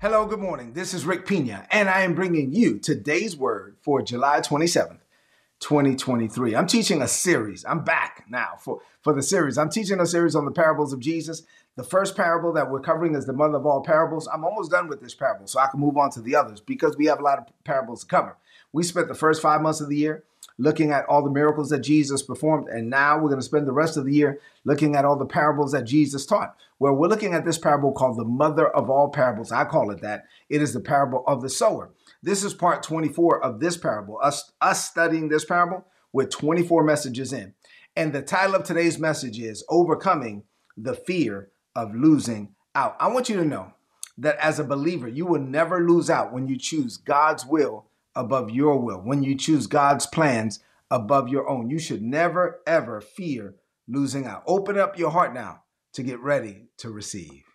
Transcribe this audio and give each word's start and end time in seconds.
Hello, 0.00 0.26
good 0.26 0.38
morning. 0.38 0.74
This 0.74 0.94
is 0.94 1.04
Rick 1.04 1.26
Pina, 1.26 1.66
and 1.72 1.88
I 1.88 2.02
am 2.02 2.14
bringing 2.14 2.54
you 2.54 2.78
today's 2.78 3.36
word 3.36 3.78
for 3.82 4.00
July 4.00 4.38
27th, 4.38 5.00
2023. 5.58 6.54
I'm 6.54 6.68
teaching 6.68 7.02
a 7.02 7.08
series. 7.08 7.64
I'm 7.64 7.82
back 7.82 8.24
now 8.28 8.50
for, 8.60 8.78
for 9.02 9.12
the 9.12 9.24
series. 9.24 9.58
I'm 9.58 9.70
teaching 9.70 9.98
a 9.98 10.06
series 10.06 10.36
on 10.36 10.44
the 10.44 10.52
parables 10.52 10.92
of 10.92 11.00
Jesus. 11.00 11.42
The 11.74 11.82
first 11.82 12.14
parable 12.16 12.52
that 12.52 12.70
we're 12.70 12.78
covering 12.78 13.16
is 13.16 13.26
the 13.26 13.32
mother 13.32 13.56
of 13.56 13.66
all 13.66 13.82
parables. 13.82 14.28
I'm 14.32 14.44
almost 14.44 14.70
done 14.70 14.86
with 14.86 15.00
this 15.00 15.16
parable, 15.16 15.48
so 15.48 15.58
I 15.58 15.66
can 15.66 15.80
move 15.80 15.96
on 15.96 16.12
to 16.12 16.20
the 16.20 16.36
others 16.36 16.60
because 16.60 16.96
we 16.96 17.06
have 17.06 17.18
a 17.18 17.24
lot 17.24 17.38
of 17.38 17.46
parables 17.64 18.02
to 18.02 18.06
cover. 18.06 18.36
We 18.72 18.84
spent 18.84 19.08
the 19.08 19.16
first 19.16 19.42
five 19.42 19.62
months 19.62 19.80
of 19.80 19.88
the 19.88 19.96
year 19.96 20.22
looking 20.58 20.92
at 20.92 21.06
all 21.06 21.22
the 21.22 21.30
miracles 21.30 21.70
that 21.70 21.80
Jesus 21.80 22.22
performed. 22.22 22.68
And 22.68 22.90
now 22.90 23.16
we're 23.16 23.30
going 23.30 23.40
to 23.40 23.46
spend 23.46 23.66
the 23.66 23.72
rest 23.72 23.96
of 23.96 24.04
the 24.04 24.14
year 24.14 24.40
looking 24.64 24.94
at 24.94 25.04
all 25.04 25.16
the 25.16 25.26
parables 25.26 25.72
that 25.72 25.84
Jesus 25.84 26.26
taught. 26.26 26.56
Well, 26.80 26.94
we're 26.94 27.08
looking 27.08 27.34
at 27.34 27.44
this 27.44 27.58
parable 27.58 27.92
called 27.92 28.18
the 28.18 28.24
mother 28.24 28.68
of 28.68 28.88
all 28.88 29.10
parables. 29.10 29.50
I 29.50 29.64
call 29.64 29.90
it 29.90 30.00
that. 30.02 30.24
It 30.48 30.62
is 30.62 30.72
the 30.72 30.80
parable 30.80 31.24
of 31.26 31.42
the 31.42 31.50
sower. 31.50 31.90
This 32.22 32.44
is 32.44 32.54
part 32.54 32.84
24 32.84 33.42
of 33.42 33.58
this 33.58 33.76
parable, 33.76 34.18
us, 34.22 34.52
us 34.60 34.88
studying 34.88 35.28
this 35.28 35.44
parable 35.44 35.86
with 36.12 36.30
24 36.30 36.84
messages 36.84 37.32
in. 37.32 37.54
And 37.96 38.12
the 38.12 38.22
title 38.22 38.54
of 38.54 38.62
today's 38.62 38.96
message 38.96 39.40
is 39.40 39.64
Overcoming 39.68 40.44
the 40.76 40.94
Fear 40.94 41.50
of 41.74 41.96
Losing 41.96 42.54
Out. 42.76 42.96
I 43.00 43.08
want 43.08 43.28
you 43.28 43.36
to 43.36 43.44
know 43.44 43.72
that 44.16 44.36
as 44.36 44.60
a 44.60 44.64
believer, 44.64 45.08
you 45.08 45.26
will 45.26 45.40
never 45.40 45.84
lose 45.84 46.08
out 46.08 46.32
when 46.32 46.46
you 46.46 46.56
choose 46.56 46.96
God's 46.96 47.44
will 47.44 47.86
above 48.14 48.50
your 48.50 48.78
will, 48.78 48.98
when 48.98 49.24
you 49.24 49.34
choose 49.34 49.66
God's 49.66 50.06
plans 50.06 50.60
above 50.92 51.28
your 51.28 51.48
own. 51.48 51.70
You 51.70 51.80
should 51.80 52.02
never, 52.02 52.60
ever 52.68 53.00
fear 53.00 53.56
losing 53.88 54.26
out. 54.26 54.44
Open 54.46 54.78
up 54.78 54.96
your 54.96 55.10
heart 55.10 55.34
now 55.34 55.62
to 55.98 56.04
get 56.04 56.20
ready 56.20 56.68
to 56.76 56.90
receive. 56.90 57.47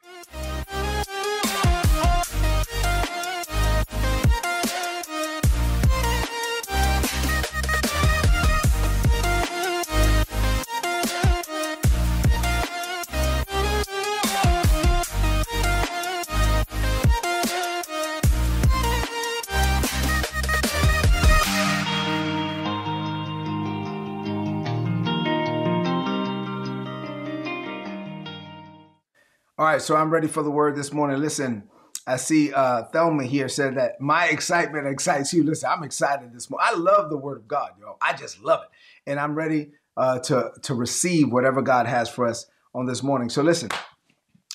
Right, 29.73 29.81
so 29.81 29.95
I'm 29.95 30.11
ready 30.11 30.27
for 30.27 30.43
the 30.43 30.51
word 30.51 30.75
this 30.75 30.93
morning. 30.93 31.19
Listen, 31.19 31.63
I 32.05 32.17
see 32.17 32.53
uh, 32.53 32.83
Thelma 32.83 33.23
here 33.23 33.49
said 33.49 33.75
that 33.77 33.99
my 33.99 34.27
excitement 34.27 34.85
excites 34.85 35.33
you. 35.33 35.43
Listen, 35.43 35.69
I'm 35.71 35.83
excited 35.83 36.31
this 36.31 36.47
morning. 36.47 36.67
I 36.69 36.77
love 36.77 37.09
the 37.09 37.17
word 37.17 37.37
of 37.37 37.47
God, 37.47 37.71
yo. 37.79 37.97
I 37.99 38.13
just 38.13 38.43
love 38.43 38.61
it. 38.63 39.09
And 39.09 39.19
I'm 39.19 39.33
ready 39.33 39.71
uh, 39.97 40.19
to, 40.19 40.51
to 40.61 40.75
receive 40.75 41.31
whatever 41.31 41.63
God 41.63 41.87
has 41.87 42.07
for 42.07 42.27
us 42.27 42.45
on 42.75 42.85
this 42.85 43.01
morning. 43.01 43.29
So 43.29 43.41
listen, 43.41 43.69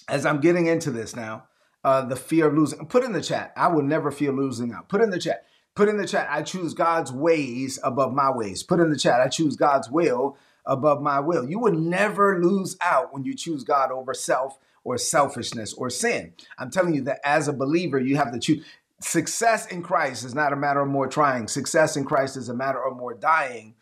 as 0.09 0.25
I'm 0.25 0.41
getting 0.41 0.67
into 0.67 0.93
this 0.93 1.17
now, 1.17 1.49
uh, 1.83 2.03
the 2.03 2.17
fear 2.17 2.47
of 2.47 2.55
losing, 2.55 2.87
put 2.87 3.03
in 3.03 3.13
the 3.13 3.23
chat, 3.23 3.53
I 3.57 3.67
will 3.69 3.83
never 3.83 4.13
fear 4.13 4.31
losing 4.31 4.73
out. 4.73 4.89
Put 4.89 5.01
in 5.01 5.11
the 5.11 5.19
chat. 5.19 5.47
Put 5.75 5.89
in 5.89 5.97
the 5.97 6.07
chat, 6.07 6.29
I 6.31 6.43
choose 6.43 6.75
God's 6.75 7.13
ways 7.13 7.79
above 7.85 8.13
my 8.13 8.31
ways. 8.31 8.65
Put 8.65 8.81
in 8.81 8.91
the 8.91 8.99
chat, 8.99 9.21
I 9.21 9.29
choose 9.29 9.55
God's 9.55 9.89
will 9.89 10.37
above 10.67 11.01
my 11.01 11.21
will. 11.21 11.49
You 11.49 11.61
will 11.61 11.73
never 11.73 12.41
lose 12.43 12.77
out 12.81 13.13
when 13.13 13.25
you 13.25 13.35
choose 13.35 13.63
God 13.63 13.93
over 13.93 14.13
self 14.13 14.59
or 14.89 14.97
selfishness 14.97 15.75
or 15.75 15.91
sin. 15.91 16.33
I'm 16.59 16.71
telling 16.71 16.95
you 16.95 17.03
that 17.03 17.21
as 17.23 17.47
a 17.47 17.53
believer, 17.53 18.01
you 18.01 18.17
have 18.17 18.33
to 18.33 18.39
choose. 18.39 18.65
Success 19.01 19.67
in 19.67 19.83
Christ 19.83 20.25
is 20.25 20.35
not 20.35 20.53
a 20.53 20.57
matter 20.57 20.81
of 20.81 20.89
more 20.89 21.07
trying. 21.07 21.47
Success 21.47 21.97
in 21.97 22.05
Christ 22.05 22.39
is 22.39 22.49
a 22.49 22.55
matter 22.55 22.83
of 22.83 22.97
more 22.97 23.13
dying. 23.13 23.75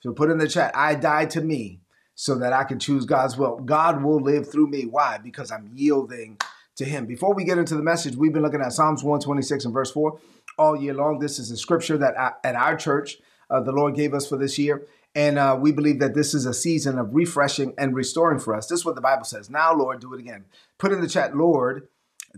So 0.00 0.12
put 0.12 0.30
in 0.30 0.38
the 0.38 0.48
chat, 0.48 0.70
I 0.74 0.94
die 0.94 1.26
to 1.26 1.40
me 1.40 1.80
so 2.14 2.36
that 2.38 2.52
I 2.52 2.62
can 2.62 2.78
choose 2.78 3.04
God's 3.04 3.36
will. 3.36 3.58
God 3.58 4.04
will 4.04 4.20
live 4.20 4.50
through 4.50 4.68
me. 4.68 4.86
Why? 4.86 5.18
Because 5.18 5.50
I'm 5.50 5.68
yielding 5.74 6.38
to 6.76 6.84
Him. 6.84 7.06
Before 7.06 7.34
we 7.34 7.44
get 7.44 7.58
into 7.58 7.74
the 7.74 7.82
message, 7.82 8.14
we've 8.14 8.32
been 8.32 8.42
looking 8.42 8.62
at 8.62 8.72
Psalms 8.72 9.02
126 9.02 9.64
and 9.64 9.74
verse 9.74 9.90
4 9.90 10.18
all 10.58 10.76
year 10.76 10.94
long. 10.94 11.18
This 11.18 11.40
is 11.40 11.50
a 11.50 11.56
scripture 11.56 11.98
that 11.98 12.18
I, 12.18 12.32
at 12.44 12.54
our 12.54 12.76
church 12.76 13.16
uh, 13.52 13.60
the 13.60 13.72
Lord 13.72 13.94
gave 13.94 14.14
us 14.14 14.26
for 14.26 14.36
this 14.38 14.58
year. 14.58 14.86
And 15.14 15.38
uh, 15.38 15.58
we 15.60 15.72
believe 15.72 15.98
that 16.00 16.14
this 16.14 16.32
is 16.32 16.46
a 16.46 16.54
season 16.54 16.98
of 16.98 17.14
refreshing 17.14 17.74
and 17.76 17.94
restoring 17.94 18.38
for 18.38 18.54
us. 18.54 18.66
This 18.66 18.80
is 18.80 18.84
what 18.84 18.94
the 18.94 19.02
Bible 19.02 19.24
says. 19.24 19.50
Now, 19.50 19.74
Lord, 19.74 20.00
do 20.00 20.14
it 20.14 20.20
again. 20.20 20.46
Put 20.78 20.92
in 20.92 21.00
the 21.00 21.08
chat, 21.08 21.36
Lord, 21.36 21.88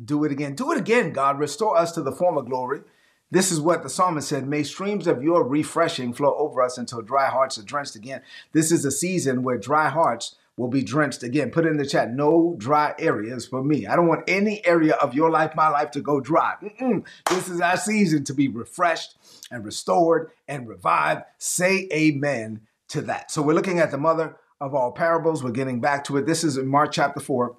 do 0.02 0.24
it 0.24 0.32
again. 0.32 0.54
Do 0.54 0.72
it 0.72 0.78
again, 0.78 1.12
God. 1.12 1.38
Restore 1.38 1.76
us 1.76 1.92
to 1.92 2.02
the 2.02 2.12
former 2.12 2.42
glory. 2.42 2.80
This 3.30 3.50
is 3.50 3.60
what 3.60 3.82
the 3.82 3.88
psalmist 3.88 4.28
said 4.28 4.46
May 4.46 4.62
streams 4.62 5.06
of 5.06 5.22
your 5.22 5.46
refreshing 5.46 6.12
flow 6.12 6.34
over 6.36 6.62
us 6.62 6.78
until 6.78 7.02
dry 7.02 7.26
hearts 7.26 7.58
are 7.58 7.62
drenched 7.62 7.96
again. 7.96 8.22
This 8.52 8.70
is 8.70 8.84
a 8.84 8.91
season 8.91 9.42
where 9.42 9.58
dry 9.58 9.88
hearts 9.88 10.36
will 10.56 10.69
be 10.69 10.82
drenched 10.82 11.22
again. 11.22 11.50
Put 11.50 11.66
it 11.66 11.70
in 11.70 11.76
the 11.76 11.87
chat, 11.87 12.12
no 12.12 12.54
dry 12.59 12.94
areas 12.98 13.47
for 13.47 13.62
me. 13.62 13.87
I 13.87 13.97
don't 13.97 14.06
want 14.06 14.25
any 14.28 14.65
area 14.65 14.94
of 14.94 15.15
your 15.15 15.31
life, 15.31 15.54
my 15.56 15.69
life, 15.69 15.91
to 15.92 16.00
go 16.00 16.20
dry. 16.20 16.54
Mm-mm. 16.62 17.04
This 17.28 17.48
is 17.48 17.60
our 17.60 17.76
season 17.76 18.25
to 18.25 18.34
be 18.34 18.48
refreshed 18.48 19.16
and 19.50 19.65
restored 19.65 20.31
and 20.47 20.69
revived. 20.69 21.22
Say 21.38 21.88
amen 21.92 22.60
to 22.88 23.03
that. 23.03 23.31
So 23.31 23.42
we're 23.42 23.54
looking 23.54 23.81
at 23.81 23.91
the 23.91 23.98
mother 23.98 24.37
of 24.60 24.75
all 24.75 24.92
parables. 24.92 25.42
We're 25.42 25.50
getting 25.50 25.81
back 25.81 26.04
to 26.04 26.16
it. 26.16 26.26
This 26.26 26.44
is 26.44 26.56
in 26.56 26.69
Mark 26.69 26.92
chapter 26.92 27.21
4. 27.21 27.56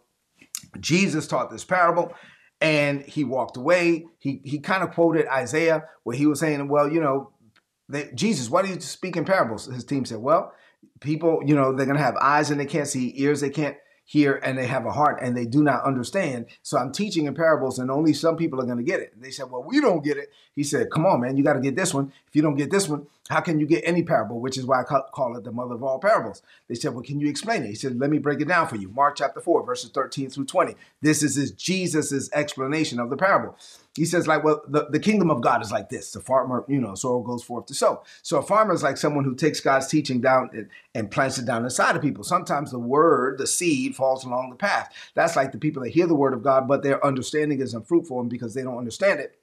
Jesus 0.79 1.27
taught 1.27 1.51
this 1.51 1.65
parable 1.65 2.13
and 2.61 3.01
he 3.01 3.23
walked 3.23 3.57
away. 3.57 4.05
He, 4.17 4.41
he 4.43 4.59
kind 4.59 4.83
of 4.83 4.91
quoted 4.91 5.27
Isaiah 5.27 5.83
where 6.03 6.15
he 6.15 6.25
was 6.25 6.39
saying, 6.39 6.67
well, 6.69 6.89
you 6.91 7.01
know, 7.01 7.31
they, 7.89 8.09
Jesus, 8.15 8.49
why 8.49 8.61
do 8.61 8.69
you 8.69 8.79
speak 8.79 9.17
in 9.17 9.25
parables? 9.25 9.65
His 9.65 9.83
team 9.83 10.05
said, 10.05 10.19
well, 10.19 10.53
people, 10.99 11.41
you 11.45 11.55
know, 11.55 11.73
they're 11.73 11.85
going 11.85 11.97
to 11.97 12.03
have 12.03 12.17
eyes 12.17 12.51
and 12.51 12.59
they 12.59 12.65
can't 12.65 12.87
see, 12.87 13.13
ears 13.15 13.41
they 13.41 13.49
can't 13.49 13.77
hear, 14.07 14.35
and 14.43 14.57
they 14.57 14.67
have 14.67 14.85
a 14.85 14.91
heart 14.91 15.19
and 15.21 15.35
they 15.35 15.45
do 15.45 15.63
not 15.63 15.83
understand. 15.83 16.45
So 16.61 16.77
I'm 16.77 16.91
teaching 16.91 17.25
in 17.25 17.33
parables 17.33 17.79
and 17.79 17.89
only 17.89 18.13
some 18.13 18.37
people 18.37 18.61
are 18.61 18.65
going 18.65 18.77
to 18.77 18.83
get 18.83 18.99
it. 18.99 19.19
They 19.19 19.31
said, 19.31 19.49
well, 19.49 19.63
we 19.63 19.81
don't 19.81 20.03
get 20.03 20.17
it. 20.17 20.29
He 20.55 20.63
said, 20.63 20.91
come 20.91 21.05
on, 21.05 21.21
man, 21.21 21.37
you 21.37 21.43
got 21.43 21.53
to 21.53 21.59
get 21.59 21.75
this 21.75 21.93
one. 21.93 22.13
If 22.27 22.35
you 22.35 22.41
don't 22.41 22.55
get 22.55 22.69
this 22.69 22.87
one, 22.87 23.07
how 23.29 23.41
can 23.41 23.59
you 23.59 23.65
get 23.65 23.83
any 23.85 24.03
parable? 24.03 24.39
Which 24.39 24.57
is 24.57 24.65
why 24.65 24.81
I 24.81 24.83
call 24.83 25.35
it 25.35 25.43
the 25.43 25.51
mother 25.51 25.75
of 25.75 25.83
all 25.83 25.99
parables. 25.99 26.41
They 26.67 26.75
said, 26.75 26.93
well, 26.93 27.03
can 27.03 27.19
you 27.19 27.27
explain 27.27 27.63
it? 27.63 27.69
He 27.69 27.75
said, 27.75 27.99
let 27.99 28.09
me 28.09 28.19
break 28.19 28.39
it 28.39 28.47
down 28.47 28.67
for 28.67 28.75
you. 28.75 28.89
Mark 28.89 29.15
chapter 29.17 29.41
4, 29.41 29.65
verses 29.65 29.89
13 29.91 30.29
through 30.29 30.45
20. 30.45 30.75
This 31.01 31.23
is 31.23 31.35
his, 31.35 31.51
Jesus's 31.51 32.29
explanation 32.33 32.99
of 32.99 33.09
the 33.09 33.17
parable 33.17 33.57
he 33.95 34.05
says 34.05 34.27
like 34.27 34.43
well 34.43 34.61
the, 34.67 34.87
the 34.89 34.99
kingdom 34.99 35.31
of 35.31 35.41
god 35.41 35.61
is 35.61 35.71
like 35.71 35.89
this 35.89 36.11
the 36.11 36.19
farmer 36.19 36.65
you 36.67 36.79
know 36.79 36.95
soil 36.95 37.23
goes 37.23 37.43
forth 37.43 37.65
to 37.65 37.73
sow 37.73 38.03
so 38.21 38.37
a 38.37 38.43
farmer 38.43 38.73
is 38.73 38.83
like 38.83 38.97
someone 38.97 39.23
who 39.23 39.35
takes 39.35 39.59
god's 39.59 39.87
teaching 39.87 40.21
down 40.21 40.49
and, 40.53 40.69
and 40.93 41.11
plants 41.11 41.37
it 41.37 41.45
down 41.45 41.63
inside 41.63 41.95
of 41.95 42.01
people 42.01 42.23
sometimes 42.23 42.71
the 42.71 42.79
word 42.79 43.37
the 43.37 43.47
seed 43.47 43.95
falls 43.95 44.25
along 44.25 44.49
the 44.49 44.55
path 44.55 44.93
that's 45.13 45.35
like 45.35 45.51
the 45.51 45.57
people 45.57 45.81
that 45.81 45.89
hear 45.89 46.07
the 46.07 46.15
word 46.15 46.33
of 46.33 46.43
god 46.43 46.67
but 46.67 46.83
their 46.83 47.03
understanding 47.05 47.61
is 47.61 47.73
unfruitful 47.73 48.19
and 48.19 48.29
because 48.29 48.53
they 48.53 48.63
don't 48.63 48.77
understand 48.77 49.19
it 49.19 49.37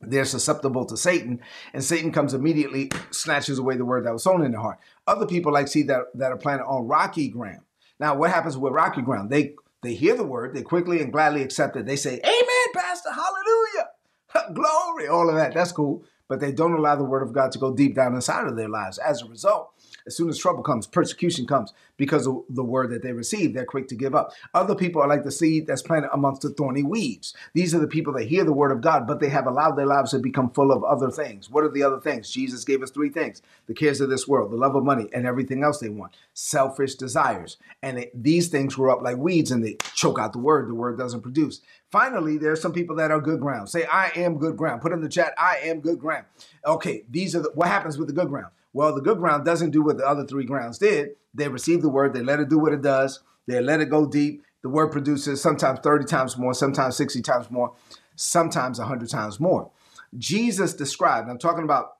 they're 0.00 0.24
susceptible 0.24 0.84
to 0.86 0.96
Satan, 0.96 1.40
and 1.72 1.82
Satan 1.82 2.12
comes 2.12 2.34
immediately, 2.34 2.90
snatches 3.10 3.58
away 3.58 3.76
the 3.76 3.84
word 3.84 4.04
that 4.04 4.12
was 4.12 4.24
sown 4.24 4.44
in 4.44 4.52
their 4.52 4.60
heart. 4.60 4.78
Other 5.06 5.26
people 5.26 5.52
like 5.52 5.68
seed 5.68 5.88
that, 5.88 6.06
that 6.14 6.32
are 6.32 6.36
planted 6.36 6.64
on 6.64 6.86
rocky 6.86 7.28
ground. 7.28 7.62
Now, 7.98 8.14
what 8.14 8.30
happens 8.30 8.58
with 8.58 8.72
rocky 8.72 9.02
ground? 9.02 9.30
They 9.30 9.54
they 9.82 9.94
hear 9.94 10.16
the 10.16 10.24
word, 10.24 10.54
they 10.54 10.62
quickly 10.62 11.00
and 11.00 11.12
gladly 11.12 11.42
accept 11.42 11.76
it. 11.76 11.86
They 11.86 11.96
say, 11.96 12.20
Amen, 12.24 12.74
Pastor, 12.74 13.10
hallelujah, 13.10 14.52
glory, 14.54 15.06
all 15.06 15.28
of 15.28 15.36
that. 15.36 15.54
That's 15.54 15.72
cool. 15.72 16.04
But 16.28 16.40
they 16.40 16.50
don't 16.50 16.72
allow 16.72 16.96
the 16.96 17.04
word 17.04 17.22
of 17.22 17.32
God 17.32 17.52
to 17.52 17.58
go 17.58 17.72
deep 17.72 17.94
down 17.94 18.14
inside 18.14 18.48
of 18.48 18.56
their 18.56 18.68
lives. 18.68 18.98
As 18.98 19.22
a 19.22 19.26
result, 19.26 19.70
as 20.06 20.16
soon 20.16 20.28
as 20.28 20.38
trouble 20.38 20.62
comes, 20.62 20.86
persecution 20.86 21.46
comes 21.46 21.72
because 21.96 22.26
of 22.26 22.44
the 22.48 22.64
word 22.64 22.90
that 22.90 23.02
they 23.02 23.12
receive, 23.12 23.54
they're 23.54 23.64
quick 23.64 23.88
to 23.88 23.94
give 23.94 24.14
up. 24.14 24.32
Other 24.54 24.74
people 24.74 25.02
are 25.02 25.08
like 25.08 25.24
the 25.24 25.32
seed 25.32 25.66
that's 25.66 25.82
planted 25.82 26.10
amongst 26.12 26.42
the 26.42 26.50
thorny 26.50 26.82
weeds. 26.82 27.34
These 27.54 27.74
are 27.74 27.78
the 27.78 27.86
people 27.86 28.12
that 28.14 28.28
hear 28.28 28.44
the 28.44 28.52
word 28.52 28.70
of 28.70 28.80
God, 28.80 29.06
but 29.06 29.20
they 29.20 29.28
have 29.28 29.46
allowed 29.46 29.76
their 29.76 29.86
lives 29.86 30.10
to 30.12 30.18
become 30.18 30.50
full 30.50 30.70
of 30.70 30.84
other 30.84 31.10
things. 31.10 31.50
What 31.50 31.64
are 31.64 31.70
the 31.70 31.82
other 31.82 32.00
things? 32.00 32.30
Jesus 32.30 32.64
gave 32.64 32.82
us 32.82 32.90
three 32.90 33.10
things 33.10 33.42
the 33.66 33.74
cares 33.74 34.00
of 34.00 34.08
this 34.08 34.28
world, 34.28 34.52
the 34.52 34.56
love 34.56 34.76
of 34.76 34.84
money, 34.84 35.08
and 35.12 35.26
everything 35.26 35.64
else 35.64 35.78
they 35.78 35.88
want, 35.88 36.12
selfish 36.34 36.94
desires. 36.94 37.56
And 37.82 37.98
it, 37.98 38.12
these 38.14 38.48
things 38.48 38.76
grow 38.76 38.94
up 38.94 39.02
like 39.02 39.16
weeds 39.16 39.50
and 39.50 39.64
they 39.64 39.76
choke 39.94 40.18
out 40.18 40.32
the 40.32 40.38
word. 40.38 40.68
The 40.68 40.74
word 40.74 40.98
doesn't 40.98 41.22
produce. 41.22 41.60
Finally, 41.90 42.38
there 42.38 42.52
are 42.52 42.56
some 42.56 42.72
people 42.72 42.96
that 42.96 43.10
are 43.10 43.20
good 43.20 43.40
ground. 43.40 43.68
Say, 43.68 43.84
I 43.84 44.10
am 44.16 44.38
good 44.38 44.56
ground. 44.56 44.82
Put 44.82 44.92
in 44.92 45.00
the 45.00 45.08
chat, 45.08 45.34
I 45.38 45.58
am 45.64 45.80
good 45.80 45.98
ground. 45.98 46.26
Okay, 46.64 47.04
these 47.10 47.34
are 47.34 47.42
the, 47.42 47.50
what 47.54 47.68
happens 47.68 47.98
with 47.98 48.08
the 48.08 48.14
good 48.14 48.28
ground. 48.28 48.52
Well, 48.76 48.94
the 48.94 49.00
good 49.00 49.16
ground 49.16 49.46
doesn't 49.46 49.70
do 49.70 49.82
what 49.82 49.96
the 49.96 50.06
other 50.06 50.26
three 50.26 50.44
grounds 50.44 50.76
did. 50.76 51.12
They 51.32 51.48
receive 51.48 51.80
the 51.80 51.88
word, 51.88 52.12
they 52.12 52.22
let 52.22 52.40
it 52.40 52.50
do 52.50 52.58
what 52.58 52.74
it 52.74 52.82
does, 52.82 53.20
they 53.46 53.58
let 53.58 53.80
it 53.80 53.88
go 53.88 54.04
deep. 54.04 54.42
The 54.60 54.68
word 54.68 54.92
produces 54.92 55.40
sometimes 55.40 55.78
30 55.82 56.04
times 56.04 56.36
more, 56.36 56.52
sometimes 56.52 56.94
60 56.94 57.22
times 57.22 57.50
more, 57.50 57.72
sometimes 58.16 58.78
100 58.78 59.08
times 59.08 59.40
more. 59.40 59.70
Jesus 60.18 60.74
described, 60.74 61.30
I'm 61.30 61.38
talking 61.38 61.64
about 61.64 61.96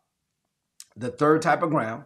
the 0.94 1.08
third 1.08 1.40
type 1.40 1.62
of 1.62 1.70
ground, 1.70 2.05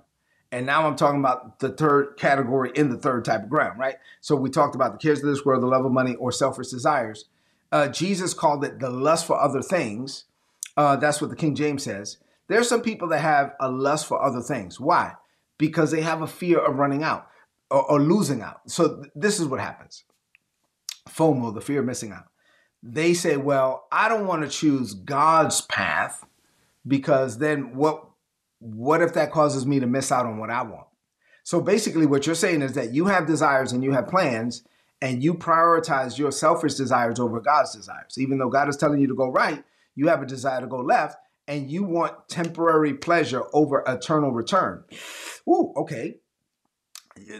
and 0.52 0.66
now 0.66 0.86
I'm 0.86 0.94
talking 0.94 1.18
about 1.18 1.58
the 1.58 1.70
third 1.70 2.16
category 2.16 2.70
in 2.76 2.90
the 2.90 2.96
third 2.96 3.24
type 3.24 3.42
of 3.42 3.50
ground, 3.50 3.76
right? 3.76 3.96
So 4.20 4.36
we 4.36 4.50
talked 4.50 4.76
about 4.76 4.92
the 4.92 4.98
cares 4.98 5.18
of 5.18 5.26
this 5.26 5.44
world, 5.44 5.64
the 5.64 5.66
love 5.66 5.84
of 5.84 5.90
money, 5.90 6.14
or 6.14 6.30
selfish 6.30 6.68
desires. 6.68 7.24
Uh, 7.72 7.88
Jesus 7.88 8.34
called 8.34 8.64
it 8.64 8.78
the 8.78 8.90
lust 8.90 9.26
for 9.26 9.36
other 9.36 9.62
things. 9.62 10.26
Uh, 10.76 10.94
that's 10.94 11.20
what 11.20 11.30
the 11.30 11.36
King 11.36 11.56
James 11.56 11.82
says. 11.82 12.18
There 12.50 12.58
are 12.58 12.64
some 12.64 12.82
people 12.82 13.06
that 13.10 13.20
have 13.20 13.54
a 13.60 13.70
lust 13.70 14.06
for 14.06 14.20
other 14.20 14.40
things. 14.40 14.80
Why? 14.80 15.12
Because 15.56 15.92
they 15.92 16.00
have 16.00 16.20
a 16.20 16.26
fear 16.26 16.58
of 16.58 16.78
running 16.78 17.04
out 17.04 17.28
or, 17.70 17.88
or 17.88 18.00
losing 18.00 18.42
out. 18.42 18.68
So 18.68 18.96
th- 18.96 19.12
this 19.14 19.38
is 19.38 19.46
what 19.46 19.60
happens 19.60 20.02
FOMO, 21.08 21.54
the 21.54 21.60
fear 21.60 21.78
of 21.78 21.86
missing 21.86 22.10
out. 22.10 22.24
They 22.82 23.14
say, 23.14 23.36
well, 23.36 23.86
I 23.92 24.08
don't 24.08 24.26
want 24.26 24.42
to 24.42 24.48
choose 24.48 24.94
God's 24.94 25.60
path 25.60 26.26
because 26.84 27.38
then 27.38 27.76
what 27.76 28.08
what 28.58 29.00
if 29.00 29.14
that 29.14 29.30
causes 29.30 29.64
me 29.64 29.78
to 29.78 29.86
miss 29.86 30.10
out 30.10 30.26
on 30.26 30.38
what 30.38 30.50
I 30.50 30.62
want? 30.62 30.88
So 31.44 31.60
basically 31.60 32.04
what 32.04 32.26
you're 32.26 32.34
saying 32.34 32.62
is 32.62 32.72
that 32.72 32.92
you 32.92 33.06
have 33.06 33.28
desires 33.28 33.70
and 33.70 33.84
you 33.84 33.92
have 33.92 34.08
plans 34.08 34.64
and 35.00 35.22
you 35.22 35.34
prioritize 35.34 36.18
your 36.18 36.32
selfish 36.32 36.74
desires 36.74 37.20
over 37.20 37.40
God's 37.40 37.76
desires. 37.76 38.18
Even 38.18 38.38
though 38.38 38.50
God 38.50 38.68
is 38.68 38.76
telling 38.76 39.00
you 39.00 39.06
to 39.06 39.14
go 39.14 39.30
right, 39.30 39.62
you 39.94 40.08
have 40.08 40.20
a 40.20 40.26
desire 40.26 40.60
to 40.60 40.66
go 40.66 40.78
left 40.78 41.16
and 41.50 41.68
you 41.68 41.82
want 41.82 42.28
temporary 42.28 42.94
pleasure 42.94 43.42
over 43.52 43.82
eternal 43.84 44.30
return. 44.30 44.84
Ooh, 45.48 45.74
okay. 45.76 46.18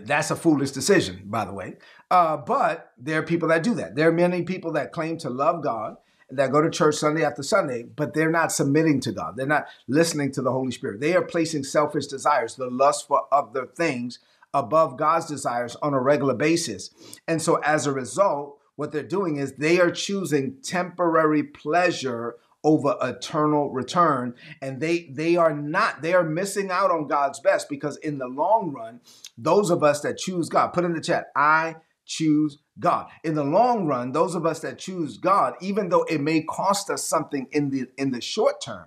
That's 0.01 0.33
a 0.33 0.37
foolish 0.37 0.73
decision, 0.73 1.23
by 1.27 1.45
the 1.45 1.53
way. 1.53 1.77
Uh, 2.11 2.37
but 2.37 2.93
there 2.99 3.21
are 3.21 3.23
people 3.23 3.49
that 3.51 3.63
do 3.63 3.73
that. 3.75 3.95
There 3.95 4.09
are 4.09 4.13
many 4.13 4.43
people 4.43 4.73
that 4.73 4.91
claim 4.91 5.17
to 5.19 5.31
love 5.31 5.63
God 5.63 5.97
that 6.29 6.51
go 6.51 6.61
to 6.61 6.69
church 6.71 6.97
Sunday 6.97 7.25
after 7.25 7.45
Sunday, 7.45 7.85
but 7.85 8.13
they're 8.13 8.33
not 8.33 8.51
submitting 8.51 9.01
to 9.03 9.13
God. 9.13 9.37
They're 9.37 9.47
not 9.47 9.67
listening 9.87 10.33
to 10.33 10.43
the 10.43 10.51
Holy 10.51 10.73
Spirit. 10.73 11.01
They 11.01 11.15
are 11.15 11.23
placing 11.23 11.63
selfish 11.63 12.09
desires, 12.09 12.57
the 12.57 12.69
lust 12.69 13.07
for 13.07 13.29
other 13.31 13.65
things, 13.65 14.19
above 14.53 14.97
God's 14.97 15.27
desires 15.27 15.77
on 15.77 15.95
a 15.95 16.01
regular 16.01 16.35
basis. 16.35 16.91
And 17.29 17.41
so 17.41 17.61
as 17.65 17.87
a 17.87 17.93
result, 17.93 18.59
what 18.75 18.91
they're 18.91 19.05
doing 19.05 19.37
is 19.37 19.53
they 19.53 19.79
are 19.79 19.93
choosing 19.93 20.57
temporary 20.63 21.45
pleasure 21.45 22.37
over 22.63 22.97
eternal 23.01 23.71
return 23.71 24.35
and 24.61 24.81
they 24.81 25.09
they 25.13 25.37
are 25.37 25.55
not 25.55 26.03
they 26.03 26.13
are 26.13 26.25
missing 26.25 26.71
out 26.71 26.91
on 26.91 27.07
God's 27.07 27.41
best 27.41 27.69
because 27.69 27.97
in 27.99 28.19
the 28.19 28.29
long 28.29 28.71
run 28.73 29.01
those 29.39 29.71
of 29.71 29.83
us 29.83 30.01
that 30.03 30.19
choose 30.19 30.49
God 30.49 30.69
put 30.69 30.85
in 30.85 30.93
the 30.93 31.01
chat 31.01 31.31
I 31.35 31.77
choose 32.11 32.59
God. 32.81 33.09
In 33.23 33.35
the 33.35 33.45
long 33.45 33.87
run, 33.87 34.13
those 34.13 34.35
of 34.35 34.45
us 34.45 34.61
that 34.61 34.79
choose 34.79 35.17
God, 35.17 35.55
even 35.61 35.89
though 35.89 36.03
it 36.03 36.21
may 36.21 36.43
cost 36.43 36.91
us 36.91 37.05
something 37.05 37.47
in 37.53 37.71
the 37.71 37.87
in 37.97 38.11
the 38.11 38.21
short 38.21 38.61
term, 38.61 38.87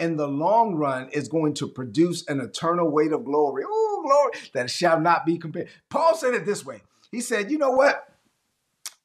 in 0.00 0.16
the 0.16 0.26
long 0.26 0.74
run 0.74 1.08
is 1.10 1.28
going 1.28 1.54
to 1.54 1.68
produce 1.68 2.26
an 2.26 2.40
eternal 2.40 2.90
weight 2.90 3.12
of 3.12 3.24
glory. 3.24 3.62
Oh, 3.66 4.02
glory 4.04 4.44
that 4.54 4.70
shall 4.70 5.00
not 5.00 5.24
be 5.24 5.38
compared. 5.38 5.68
Paul 5.88 6.16
said 6.16 6.34
it 6.34 6.44
this 6.44 6.64
way. 6.66 6.82
He 7.12 7.20
said, 7.20 7.50
"You 7.50 7.58
know 7.58 7.70
what? 7.70 8.08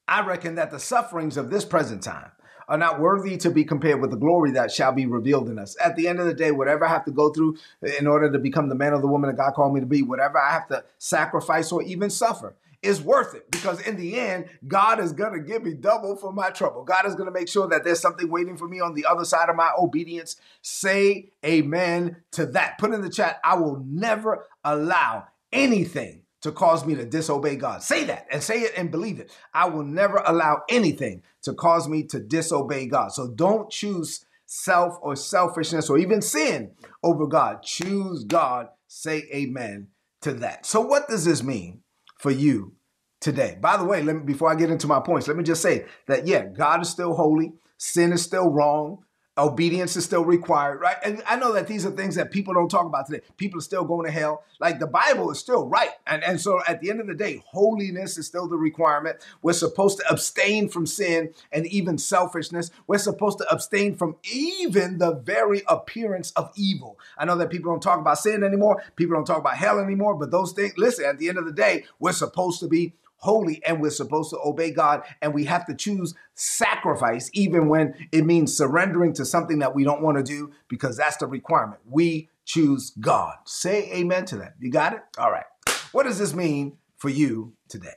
I 0.08 0.26
reckon 0.26 0.56
that 0.56 0.72
the 0.72 0.80
sufferings 0.80 1.36
of 1.36 1.50
this 1.50 1.64
present 1.64 2.02
time 2.02 2.32
are 2.70 2.78
not 2.78 3.00
worthy 3.00 3.36
to 3.36 3.50
be 3.50 3.64
compared 3.64 4.00
with 4.00 4.12
the 4.12 4.16
glory 4.16 4.52
that 4.52 4.70
shall 4.70 4.92
be 4.92 5.04
revealed 5.04 5.48
in 5.48 5.58
us. 5.58 5.76
At 5.84 5.96
the 5.96 6.06
end 6.06 6.20
of 6.20 6.26
the 6.26 6.34
day, 6.34 6.52
whatever 6.52 6.86
I 6.86 6.88
have 6.88 7.04
to 7.06 7.10
go 7.10 7.30
through 7.30 7.58
in 7.98 8.06
order 8.06 8.30
to 8.30 8.38
become 8.38 8.68
the 8.68 8.76
man 8.76 8.92
or 8.92 9.00
the 9.00 9.08
woman 9.08 9.28
that 9.28 9.36
God 9.36 9.54
called 9.54 9.74
me 9.74 9.80
to 9.80 9.86
be, 9.86 10.02
whatever 10.02 10.38
I 10.38 10.52
have 10.52 10.68
to 10.68 10.84
sacrifice 10.96 11.72
or 11.72 11.82
even 11.82 12.10
suffer, 12.10 12.54
is 12.80 13.02
worth 13.02 13.34
it 13.34 13.50
because 13.50 13.80
in 13.86 13.96
the 13.96 14.18
end, 14.18 14.46
God 14.66 15.00
is 15.00 15.12
going 15.12 15.34
to 15.34 15.40
give 15.40 15.64
me 15.64 15.74
double 15.74 16.16
for 16.16 16.32
my 16.32 16.50
trouble. 16.50 16.84
God 16.84 17.04
is 17.04 17.14
going 17.14 17.26
to 17.26 17.32
make 17.32 17.48
sure 17.48 17.68
that 17.68 17.84
there's 17.84 18.00
something 18.00 18.30
waiting 18.30 18.56
for 18.56 18.68
me 18.68 18.80
on 18.80 18.94
the 18.94 19.04
other 19.04 19.24
side 19.24 19.50
of 19.50 19.56
my 19.56 19.70
obedience. 19.76 20.36
Say 20.62 21.30
amen 21.44 22.16
to 22.32 22.46
that. 22.46 22.78
Put 22.78 22.94
in 22.94 23.02
the 23.02 23.10
chat, 23.10 23.40
I 23.44 23.56
will 23.56 23.84
never 23.84 24.46
allow 24.64 25.26
anything 25.52 26.22
to 26.42 26.52
cause 26.52 26.86
me 26.86 26.94
to 26.94 27.04
disobey 27.04 27.56
God. 27.56 27.82
Say 27.82 28.04
that 28.04 28.26
and 28.30 28.42
say 28.42 28.60
it 28.60 28.72
and 28.76 28.90
believe 28.90 29.20
it. 29.20 29.30
I 29.52 29.68
will 29.68 29.84
never 29.84 30.22
allow 30.24 30.62
anything 30.68 31.22
to 31.42 31.54
cause 31.54 31.88
me 31.88 32.04
to 32.04 32.20
disobey 32.20 32.86
God. 32.86 33.12
So 33.12 33.28
don't 33.28 33.70
choose 33.70 34.24
self 34.46 34.98
or 35.02 35.16
selfishness 35.16 35.90
or 35.90 35.98
even 35.98 36.22
sin 36.22 36.72
over 37.02 37.26
God. 37.26 37.62
Choose 37.62 38.24
God. 38.24 38.68
Say 38.88 39.28
amen 39.32 39.88
to 40.22 40.32
that. 40.34 40.66
So, 40.66 40.80
what 40.80 41.08
does 41.08 41.24
this 41.24 41.42
mean? 41.42 41.82
for 42.20 42.30
you 42.30 42.74
today. 43.20 43.56
By 43.60 43.78
the 43.78 43.84
way, 43.84 44.02
let 44.02 44.16
me 44.16 44.22
before 44.22 44.50
I 44.50 44.54
get 44.54 44.70
into 44.70 44.86
my 44.86 45.00
points, 45.00 45.26
let 45.26 45.36
me 45.36 45.42
just 45.42 45.62
say 45.62 45.86
that 46.06 46.26
yeah, 46.26 46.44
God 46.44 46.82
is 46.82 46.90
still 46.90 47.14
holy, 47.14 47.52
sin 47.78 48.12
is 48.12 48.22
still 48.22 48.50
wrong, 48.50 48.98
obedience 49.38 49.96
is 49.96 50.04
still 50.04 50.24
required, 50.24 50.80
right? 50.80 50.96
And 51.04 51.22
I 51.26 51.36
know 51.36 51.52
that 51.52 51.66
these 51.66 51.86
are 51.86 51.90
things 51.90 52.14
that 52.16 52.30
people 52.30 52.52
don't 52.54 52.68
talk 52.68 52.86
about 52.86 53.06
today. 53.06 53.22
People 53.36 53.58
are 53.58 53.62
still 53.62 53.84
going 53.84 54.06
to 54.06 54.12
hell. 54.12 54.44
Like 54.58 54.78
the 54.78 54.86
Bible 54.86 55.30
is 55.30 55.38
still 55.38 55.66
right. 55.66 55.90
And, 56.06 56.22
and 56.22 56.40
so 56.40 56.60
at 56.66 56.80
the 56.80 56.90
end 56.90 57.00
of 57.00 57.06
the 57.06 57.14
day, 57.14 57.42
holiness 57.46 58.18
is 58.18 58.26
still 58.26 58.48
the 58.48 58.56
requirement. 58.56 59.18
We're 59.42 59.52
supposed 59.52 59.98
to 59.98 60.08
abstain 60.10 60.68
from 60.68 60.86
sin 60.86 61.32
and 61.52 61.66
even 61.66 61.96
selfishness. 61.96 62.70
We're 62.86 62.98
supposed 62.98 63.38
to 63.38 63.50
abstain 63.50 63.96
from 63.96 64.16
even 64.30 64.98
the 64.98 65.14
very 65.14 65.62
appearance 65.68 66.32
of 66.32 66.50
evil. 66.56 66.98
I 67.16 67.24
know 67.24 67.36
that 67.36 67.50
people 67.50 67.72
don't 67.72 67.82
talk 67.82 68.00
about 68.00 68.18
sin 68.18 68.42
anymore. 68.42 68.82
People 68.96 69.14
don't 69.14 69.26
talk 69.26 69.38
about 69.38 69.56
hell 69.56 69.78
anymore. 69.78 70.16
But 70.16 70.30
those 70.30 70.52
things, 70.52 70.74
listen, 70.76 71.04
at 71.04 71.18
the 71.18 71.28
end 71.28 71.38
of 71.38 71.46
the 71.46 71.52
day, 71.52 71.84
we're 71.98 72.12
supposed 72.12 72.60
to 72.60 72.68
be 72.68 72.94
holy 73.20 73.64
and 73.64 73.80
we're 73.80 73.90
supposed 73.90 74.30
to 74.30 74.38
obey 74.44 74.70
God 74.70 75.02
and 75.22 75.32
we 75.32 75.44
have 75.44 75.66
to 75.66 75.74
choose 75.74 76.14
sacrifice 76.34 77.30
even 77.32 77.68
when 77.68 77.94
it 78.12 78.24
means 78.24 78.56
surrendering 78.56 79.12
to 79.14 79.24
something 79.24 79.60
that 79.60 79.74
we 79.74 79.84
don't 79.84 80.02
want 80.02 80.16
to 80.16 80.22
do 80.22 80.50
because 80.68 80.96
that's 80.96 81.18
the 81.18 81.26
requirement. 81.26 81.80
We 81.86 82.28
choose 82.44 82.90
God. 83.00 83.36
Say 83.44 83.90
amen 83.92 84.24
to 84.26 84.36
that. 84.38 84.54
You 84.58 84.70
got 84.70 84.92
it? 84.94 85.00
All 85.18 85.30
right. 85.30 85.44
What 85.92 86.04
does 86.04 86.18
this 86.18 86.34
mean 86.34 86.78
for 86.96 87.08
you 87.08 87.54
today? 87.68 87.94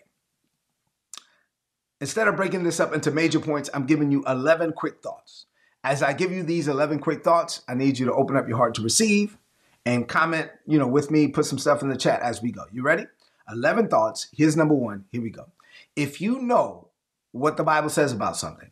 Instead 2.01 2.27
of 2.27 2.35
breaking 2.35 2.63
this 2.63 2.79
up 2.79 2.93
into 2.93 3.11
major 3.11 3.39
points, 3.39 3.69
I'm 3.73 3.85
giving 3.85 4.11
you 4.11 4.23
11 4.27 4.73
quick 4.73 5.01
thoughts. 5.01 5.45
As 5.85 6.03
I 6.03 6.13
give 6.13 6.31
you 6.31 6.43
these 6.43 6.67
11 6.67 6.99
quick 6.99 7.23
thoughts, 7.23 7.61
I 7.67 7.75
need 7.75 7.97
you 7.97 8.05
to 8.07 8.13
open 8.13 8.35
up 8.35 8.47
your 8.47 8.57
heart 8.57 8.75
to 8.75 8.81
receive 8.81 9.37
and 9.85 10.07
comment, 10.07 10.49
you 10.65 10.79
know, 10.79 10.87
with 10.87 11.11
me, 11.11 11.27
put 11.27 11.45
some 11.45 11.57
stuff 11.57 11.81
in 11.81 11.89
the 11.89 11.97
chat 11.97 12.21
as 12.21 12.41
we 12.41 12.51
go. 12.51 12.63
You 12.71 12.83
ready? 12.83 13.05
11 13.49 13.87
thoughts. 13.87 14.27
Here's 14.31 14.57
number 14.57 14.75
one. 14.75 15.05
Here 15.11 15.21
we 15.21 15.29
go. 15.29 15.47
If 15.95 16.21
you 16.21 16.39
know 16.39 16.89
what 17.31 17.57
the 17.57 17.63
Bible 17.63 17.89
says 17.89 18.11
about 18.11 18.37
something 18.37 18.71